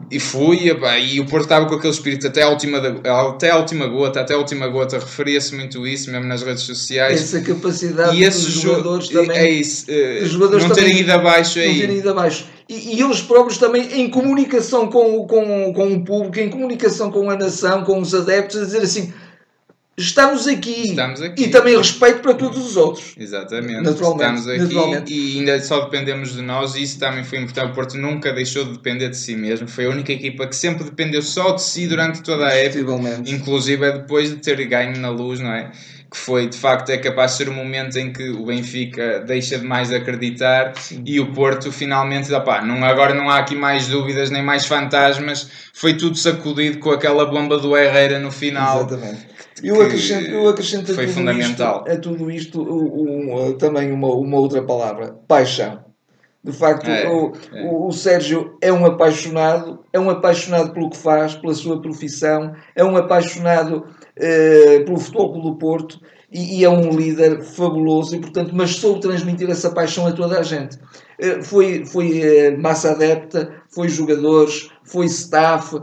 E 0.09 0.19
fui, 0.19 0.71
e 1.03 1.19
o 1.19 1.27
Porto 1.27 1.43
estava 1.43 1.67
com 1.67 1.75
aquele 1.75 1.93
espírito 1.93 2.25
até 2.25 2.41
a 2.41 2.49
última, 2.49 2.79
até 2.79 3.51
a 3.51 3.57
última 3.57 3.85
gota, 3.85 4.21
até 4.21 4.33
a 4.33 4.37
última 4.39 4.67
gota, 4.67 4.97
referia-se 4.97 5.53
muito 5.53 5.85
isso, 5.85 6.09
mesmo 6.09 6.25
nas 6.25 6.41
redes 6.41 6.63
sociais. 6.63 7.21
Essa 7.21 7.39
capacidade 7.41 8.17
e 8.17 8.23
esses 8.23 8.45
jogadores 8.45 9.09
também. 9.09 9.37
É 9.37 9.47
isso, 9.51 9.85
uh, 9.91 10.25
jogadores 10.25 10.65
não 10.65 10.75
terem 10.75 10.97
ido 10.97 11.11
abaixo 11.11 11.59
aí. 11.59 11.73
Não 11.73 11.79
terem 11.81 11.97
ido 11.97 12.09
abaixo. 12.09 12.45
E, 12.67 12.95
e, 12.95 13.01
eles 13.01 13.21
próprios 13.21 13.59
também 13.59 14.01
em 14.01 14.09
comunicação 14.09 14.87
com, 14.87 15.27
com, 15.27 15.71
com 15.71 15.93
o 15.93 16.03
público, 16.03 16.39
em 16.39 16.49
comunicação 16.49 17.11
com 17.11 17.29
a 17.29 17.35
nação, 17.35 17.83
com 17.83 17.99
os 17.99 18.15
adeptos, 18.15 18.57
a 18.57 18.65
dizer 18.65 18.81
assim 18.81 19.13
Estamos 19.99 20.47
aqui. 20.47 20.89
Estamos 20.89 21.21
aqui. 21.21 21.43
E 21.43 21.47
também 21.49 21.77
respeito 21.77 22.19
para 22.19 22.33
todos 22.33 22.65
os 22.65 22.77
outros. 22.77 23.13
Exatamente. 23.17 23.81
Naturalmente. 23.81 24.39
Estamos 24.39 24.47
aqui 24.47 24.75
naturalmente. 24.75 25.13
e 25.13 25.39
ainda 25.39 25.61
só 25.61 25.81
dependemos 25.81 26.33
de 26.33 26.41
nós 26.41 26.75
e 26.75 26.83
isso 26.83 26.97
também 26.97 27.23
foi 27.23 27.39
importante. 27.39 27.71
O 27.71 27.75
Porto 27.75 27.97
nunca 27.97 28.31
deixou 28.31 28.63
de 28.63 28.71
depender 28.73 29.09
de 29.09 29.17
si 29.17 29.35
mesmo. 29.35 29.67
Foi 29.67 29.85
a 29.85 29.89
única 29.89 30.13
equipa 30.13 30.47
que 30.47 30.55
sempre 30.55 30.85
dependeu 30.85 31.21
só 31.21 31.51
de 31.51 31.61
si 31.61 31.85
durante 31.87 32.21
toda 32.23 32.47
a 32.47 32.53
época. 32.53 32.79
Inclusive 33.27 33.85
é 33.85 33.91
depois 33.91 34.29
de 34.29 34.37
ter 34.37 34.63
ganho 34.65 34.97
na 34.97 35.09
luz, 35.09 35.39
não 35.39 35.51
é? 35.51 35.71
que 36.11 36.17
foi 36.17 36.47
de 36.49 36.57
facto 36.57 36.89
é 36.89 36.97
capaz 36.97 37.31
de 37.31 37.37
ser 37.37 37.49
o 37.49 37.53
momento 37.53 37.97
em 37.97 38.11
que 38.11 38.29
o 38.29 38.45
Benfica 38.45 39.19
deixa 39.19 39.59
de 39.59 39.65
mais 39.65 39.93
acreditar 39.93 40.73
Sim. 40.75 41.03
e 41.05 41.19
o 41.19 41.31
Porto 41.33 41.71
finalmente 41.71 42.33
opá, 42.33 42.63
não, 42.63 42.83
agora 42.83 43.13
não 43.13 43.29
há 43.29 43.37
aqui 43.37 43.55
mais 43.55 43.87
dúvidas 43.87 44.31
nem 44.31 44.41
mais 44.41 44.65
fantasmas 44.65 45.47
foi 45.71 45.93
tudo 45.93 46.17
sacudido 46.17 46.79
com 46.79 46.89
aquela 46.89 47.25
bomba 47.25 47.59
do 47.59 47.77
Herrera 47.77 48.17
no 48.17 48.31
final 48.31 48.87
Exatamente. 48.87 49.38
Eu 49.63 49.81
acrescento, 49.81 50.29
eu 50.29 50.47
acrescento 50.49 50.93
foi 50.93 51.03
a, 51.03 51.07
tudo 51.07 51.17
fundamental. 51.17 51.83
Isto, 51.87 51.91
a 51.91 51.97
tudo 52.01 52.31
isto 52.31 52.61
um, 52.61 53.47
um, 53.47 53.57
também 53.57 53.91
uma, 53.91 54.07
uma 54.13 54.37
outra 54.37 54.61
palavra: 54.61 55.15
paixão. 55.27 55.83
De 56.41 56.53
facto, 56.53 56.89
é, 56.89 57.07
o, 57.09 57.33
é. 57.53 57.63
O, 57.63 57.87
o, 57.87 57.91
Sérgio 57.91 58.57
é 58.61 58.71
um 58.71 58.85
apaixonado, 58.85 59.83
é 59.91 59.99
um 59.99 60.09
apaixonado 60.09 60.71
pelo 60.73 60.89
que 60.89 60.97
faz, 60.97 61.35
pela 61.35 61.53
sua 61.53 61.81
profissão, 61.81 62.53
é 62.73 62.83
um 62.83 62.95
apaixonado 62.95 63.85
uh, 64.17 64.85
pelo 64.85 64.97
futebol 64.97 65.41
do 65.41 65.55
Porto 65.57 65.99
e, 66.31 66.59
e, 66.59 66.63
é 66.63 66.69
um 66.69 66.91
líder 66.95 67.41
fabuloso 67.41 68.15
e, 68.15 68.19
portanto, 68.19 68.51
mas 68.53 68.75
soube 68.75 69.01
transmitir 69.01 69.49
essa 69.49 69.71
paixão 69.71 70.07
a 70.07 70.11
toda 70.11 70.39
a 70.39 70.43
gente. 70.43 70.77
Uh, 71.19 71.43
foi 71.43 71.85
foi 71.85 72.21
uh, 72.21 72.61
massa 72.61 72.91
adepta, 72.91 73.51
foi 73.69 73.89
jogadores, 73.89 74.69
foi 74.83 75.05
staff, 75.05 75.79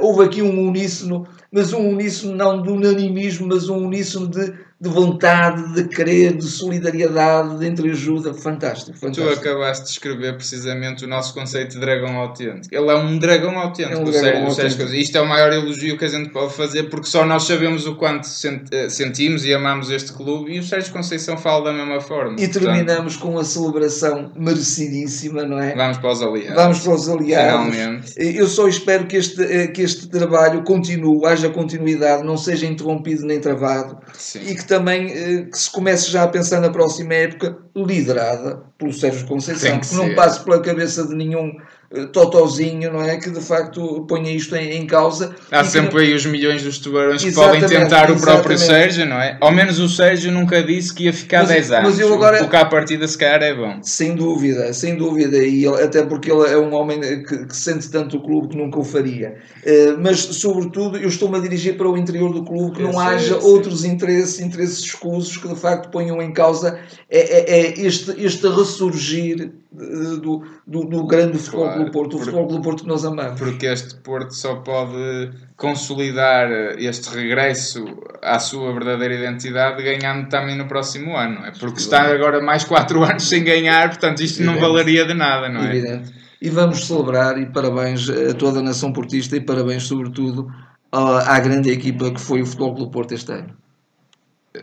houve 0.00 0.24
aqui 0.24 0.42
um 0.42 0.68
uníssono 0.68 1.26
mas 1.52 1.74
um 1.74 1.90
uníssono 1.90 2.34
não 2.34 2.62
de 2.62 2.70
unanimismo, 2.70 3.46
mas 3.46 3.68
um 3.68 3.84
uníssono 3.84 4.26
de, 4.28 4.54
de 4.82 4.88
vontade, 4.88 5.74
de 5.74 5.84
querer, 5.84 6.36
de 6.36 6.44
solidariedade, 6.44 7.56
de 7.56 7.68
entreajuda. 7.68 8.34
Fantástico, 8.34 8.98
fantástico. 8.98 9.28
Tu 9.28 9.32
acabaste 9.32 9.84
de 9.84 9.90
descrever 9.90 10.34
precisamente 10.34 11.04
o 11.04 11.08
nosso 11.08 11.32
conceito 11.32 11.74
de 11.74 11.78
dragão 11.78 12.16
autêntico. 12.16 12.74
Ele 12.74 12.90
é 12.90 12.96
um 12.96 13.16
dragão 13.16 13.56
autêntico, 13.56 13.94
é 13.94 14.00
um 14.00 14.04
dragão 14.04 14.46
autêntico. 14.46 14.82
Isto 14.82 15.18
é 15.18 15.20
o 15.20 15.28
maior 15.28 15.52
elogio 15.52 15.96
que 15.96 16.04
a 16.04 16.08
gente 16.08 16.30
pode 16.30 16.52
fazer, 16.54 16.90
porque 16.90 17.06
só 17.06 17.24
nós 17.24 17.44
sabemos 17.44 17.86
o 17.86 17.94
quanto 17.94 18.26
eh, 18.72 18.88
sentimos 18.88 19.44
e 19.44 19.54
amamos 19.54 19.88
este 19.88 20.12
clube 20.12 20.52
e 20.52 20.58
o 20.58 20.64
Sérgio 20.64 20.92
Conceição 20.92 21.36
fala 21.36 21.66
da 21.66 21.72
mesma 21.72 22.00
forma. 22.00 22.40
E 22.40 22.48
terminamos 22.48 23.14
com 23.14 23.38
a 23.38 23.44
celebração 23.44 24.32
merecidíssima, 24.34 25.44
não 25.44 25.60
é? 25.60 25.76
Vamos 25.76 25.98
para 25.98 26.10
os 26.10 26.22
aliados. 26.22 26.56
Vamos 26.56 26.80
para 26.80 26.94
os 26.94 27.08
aliados. 27.08 27.76
Finalmente. 27.76 28.14
Eu 28.18 28.48
só 28.48 28.66
espero 28.66 29.06
que 29.06 29.16
este, 29.16 29.40
eh, 29.44 29.68
que 29.68 29.82
este 29.82 30.08
trabalho 30.08 30.64
continue, 30.64 31.24
haja 31.24 31.48
continuidade, 31.48 32.24
não 32.24 32.36
seja 32.36 32.66
interrompido 32.66 33.24
nem 33.24 33.38
travado 33.38 33.96
Sim. 34.14 34.40
e 34.44 34.56
que 34.56 34.71
também 34.72 35.12
eh, 35.12 35.44
que 35.44 35.58
se 35.58 35.70
comece 35.70 36.10
já 36.10 36.22
a 36.22 36.28
pensar 36.28 36.58
na 36.58 36.70
próxima 36.70 37.12
época 37.12 37.58
liderada 37.76 38.62
pelo 38.82 38.92
Sérgio 38.92 39.26
Conceição, 39.26 39.78
que, 39.78 39.88
que 39.88 39.94
não 39.94 40.12
passe 40.14 40.44
pela 40.44 40.60
cabeça 40.60 41.06
de 41.06 41.14
nenhum 41.14 41.56
eh, 41.94 42.06
totozinho, 42.06 42.92
não 42.92 43.02
é? 43.02 43.16
Que 43.16 43.30
de 43.30 43.40
facto 43.40 44.04
ponha 44.08 44.30
isto 44.32 44.56
em, 44.56 44.78
em 44.78 44.86
causa. 44.86 45.34
Há 45.50 45.62
sempre 45.62 46.00
aí 46.00 46.14
os 46.14 46.26
milhões 46.26 46.62
dos 46.62 46.78
tubarões 46.78 47.22
que 47.22 47.32
podem 47.32 47.64
tentar 47.64 48.10
o 48.10 48.18
próprio 48.18 48.58
Sérgio, 48.58 49.06
não 49.06 49.20
é? 49.20 49.36
Ao 49.40 49.52
menos 49.52 49.78
o 49.78 49.88
Sérgio 49.88 50.32
nunca 50.32 50.62
disse 50.62 50.92
que 50.92 51.04
ia 51.04 51.12
ficar 51.12 51.40
mas, 51.40 51.50
10 51.50 51.72
anos. 51.72 51.90
Mas 51.90 52.00
eu 52.00 52.12
agora, 52.12 52.38
Porque 52.38 52.56
à 52.56 52.64
partida 52.64 53.06
se 53.06 53.16
calhar 53.16 53.42
é 53.42 53.54
bom. 53.54 53.78
Sem 53.82 54.16
dúvida, 54.16 54.72
sem 54.72 54.96
dúvida. 54.96 55.36
E 55.36 55.64
ele, 55.64 55.82
até 55.82 56.02
porque 56.02 56.32
ele 56.32 56.50
é 56.50 56.58
um 56.58 56.74
homem 56.74 57.00
que, 57.22 57.46
que, 57.46 57.56
sente 57.56 57.88
tanto 57.90 58.16
o 58.16 58.20
clube 58.20 58.48
que 58.48 58.56
nunca 58.56 58.80
o 58.80 58.84
faria. 58.84 59.36
Uh, 59.64 60.00
mas, 60.00 60.18
sobretudo, 60.18 60.96
eu 60.96 61.08
estou-me 61.08 61.36
a 61.36 61.40
dirigir 61.40 61.76
para 61.76 61.88
o 61.88 61.96
interior 61.96 62.32
do 62.32 62.42
clube 62.42 62.76
que 62.76 62.82
eu 62.82 62.86
não 62.86 62.94
sei, 62.94 63.02
haja 63.02 63.36
outros 63.38 63.84
interesses, 63.84 64.40
interesses 64.40 64.80
escusos 64.80 65.36
que 65.36 65.46
de 65.46 65.56
facto 65.56 65.90
ponham 65.90 66.20
em 66.20 66.32
causa 66.32 66.78
é, 67.12 67.18
é, 67.18 67.60
é 67.60 67.80
este, 67.80 68.14
este 68.16 68.46
ressurgir 68.72 69.52
do, 69.72 70.42
do, 70.66 70.84
do 70.84 71.06
grande 71.06 71.38
futebol 71.38 71.66
claro, 71.66 71.84
do 71.84 71.90
Porto, 71.90 72.16
o 72.16 72.18
futebol 72.18 72.46
do 72.46 72.60
Porto 72.60 72.82
que 72.82 72.88
nós 72.88 73.04
amamos. 73.04 73.38
Porque 73.38 73.66
este 73.66 73.94
Porto 73.96 74.34
só 74.34 74.56
pode 74.56 75.30
consolidar 75.56 76.50
este 76.78 77.14
regresso 77.14 77.84
à 78.22 78.38
sua 78.38 78.72
verdadeira 78.72 79.14
identidade 79.14 79.82
ganhando 79.82 80.28
também 80.28 80.56
no 80.56 80.66
próximo 80.66 81.16
ano. 81.16 81.44
É 81.44 81.52
porque 81.52 81.78
está 81.78 82.02
agora 82.02 82.40
mais 82.42 82.64
4 82.64 83.02
anos 83.04 83.28
sem 83.28 83.44
ganhar, 83.44 83.88
portanto 83.90 84.22
isto 84.22 84.40
Evidente. 84.40 84.60
não 84.60 84.68
valeria 84.68 85.04
de 85.06 85.14
nada, 85.14 85.48
não 85.48 85.60
é? 85.62 85.76
Evidente. 85.76 86.12
E 86.40 86.50
vamos 86.50 86.86
celebrar 86.86 87.38
e 87.38 87.46
parabéns 87.46 88.10
a 88.10 88.34
toda 88.34 88.58
a 88.58 88.62
nação 88.62 88.92
portista 88.92 89.36
e 89.36 89.40
parabéns 89.40 89.84
sobretudo 89.84 90.50
à 90.90 91.38
grande 91.40 91.70
equipa 91.70 92.10
que 92.10 92.20
foi 92.20 92.42
o 92.42 92.46
Futebol 92.46 92.74
do 92.74 92.90
Porto 92.90 93.12
este 93.14 93.32
ano. 93.32 93.61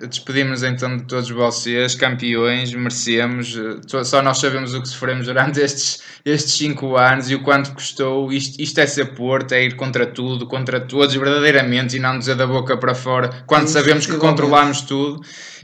Despedimos 0.07 0.61
então 0.61 0.97
de 0.97 1.03
todos 1.03 1.29
vocês, 1.31 1.95
campeões, 1.95 2.73
merecemos. 2.73 3.57
Só 4.05 4.21
nós 4.21 4.37
sabemos 4.39 4.73
o 4.73 4.81
que 4.81 4.87
sofremos 4.87 5.25
durante 5.25 5.59
estes, 5.61 6.01
estes 6.23 6.53
cinco 6.53 6.95
anos 6.95 7.29
e 7.31 7.35
o 7.35 7.41
quanto 7.41 7.73
custou. 7.73 8.31
Isto, 8.31 8.61
isto 8.61 8.79
é 8.79 8.85
ser 8.85 9.15
Porto, 9.15 9.53
é 9.53 9.63
ir 9.63 9.75
contra 9.75 10.05
tudo, 10.05 10.45
contra 10.45 10.79
todos, 10.79 11.15
verdadeiramente, 11.15 11.97
e 11.97 11.99
não 11.99 12.19
dizer 12.19 12.35
da 12.35 12.45
boca 12.45 12.77
para 12.77 12.93
fora, 12.93 13.29
quando 13.47 13.67
sabemos 13.67 14.05
que 14.05 14.17
controlamos 14.17 14.81
tudo. 14.81 15.21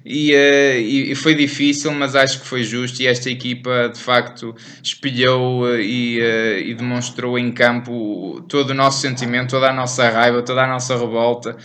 E, 0.08 0.34
uh, 0.34 0.80
e, 0.80 1.12
e, 1.12 1.16
foi 1.16 1.34
difícil, 1.34 1.92
mas 1.92 2.16
acho 2.16 2.40
que 2.40 2.46
foi 2.46 2.64
justo. 2.64 3.02
E 3.02 3.08
esta 3.08 3.28
equipa 3.28 3.90
de 3.92 4.00
facto 4.00 4.56
espelhou 4.84 5.64
uh, 5.64 5.80
e, 5.80 6.20
e, 6.64 6.74
demonstrou 6.76 7.40
em 7.40 7.52
campo 7.52 8.44
todo 8.48 8.70
o 8.70 8.74
nosso 8.76 9.02
sentimento, 9.02 9.50
toda 9.52 9.72
a 9.72 9.74
nossa 9.74 10.08
raiva, 10.08 10.44
toda 10.44 10.64
a 10.64 10.68
nossa 10.68 10.96
revolta, 10.96 11.58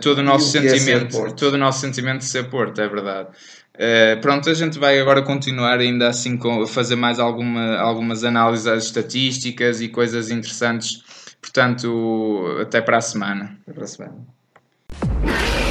todo 0.00 0.18
o 0.18 0.22
nosso 0.22 0.56
é 0.56 0.60
sentimento, 0.60 1.26
é 1.26 1.30
todo 1.30 1.54
o 1.54 1.58
nosso 1.58 1.80
sentimento 1.80 2.18
de 2.18 2.26
ser 2.26 2.48
Porto, 2.50 2.80
é 2.80 2.88
verdade. 2.88 3.28
pronto, 4.20 4.50
a 4.50 4.54
gente 4.54 4.78
vai 4.78 5.00
agora 5.00 5.22
continuar 5.22 5.78
ainda 5.78 6.08
assim 6.08 6.36
com 6.36 6.66
fazer 6.66 6.96
mais 6.96 7.18
alguma, 7.18 7.76
algumas 7.76 8.24
análises 8.24 8.66
às 8.66 8.84
estatísticas 8.84 9.80
e 9.80 9.88
coisas 9.88 10.30
interessantes. 10.30 11.02
Portanto, 11.40 12.44
até 12.60 12.80
para 12.80 12.98
a 12.98 13.00
semana. 13.00 13.58
Até 13.62 13.72
para 13.72 13.84
a 13.84 13.86
semana. 13.86 15.61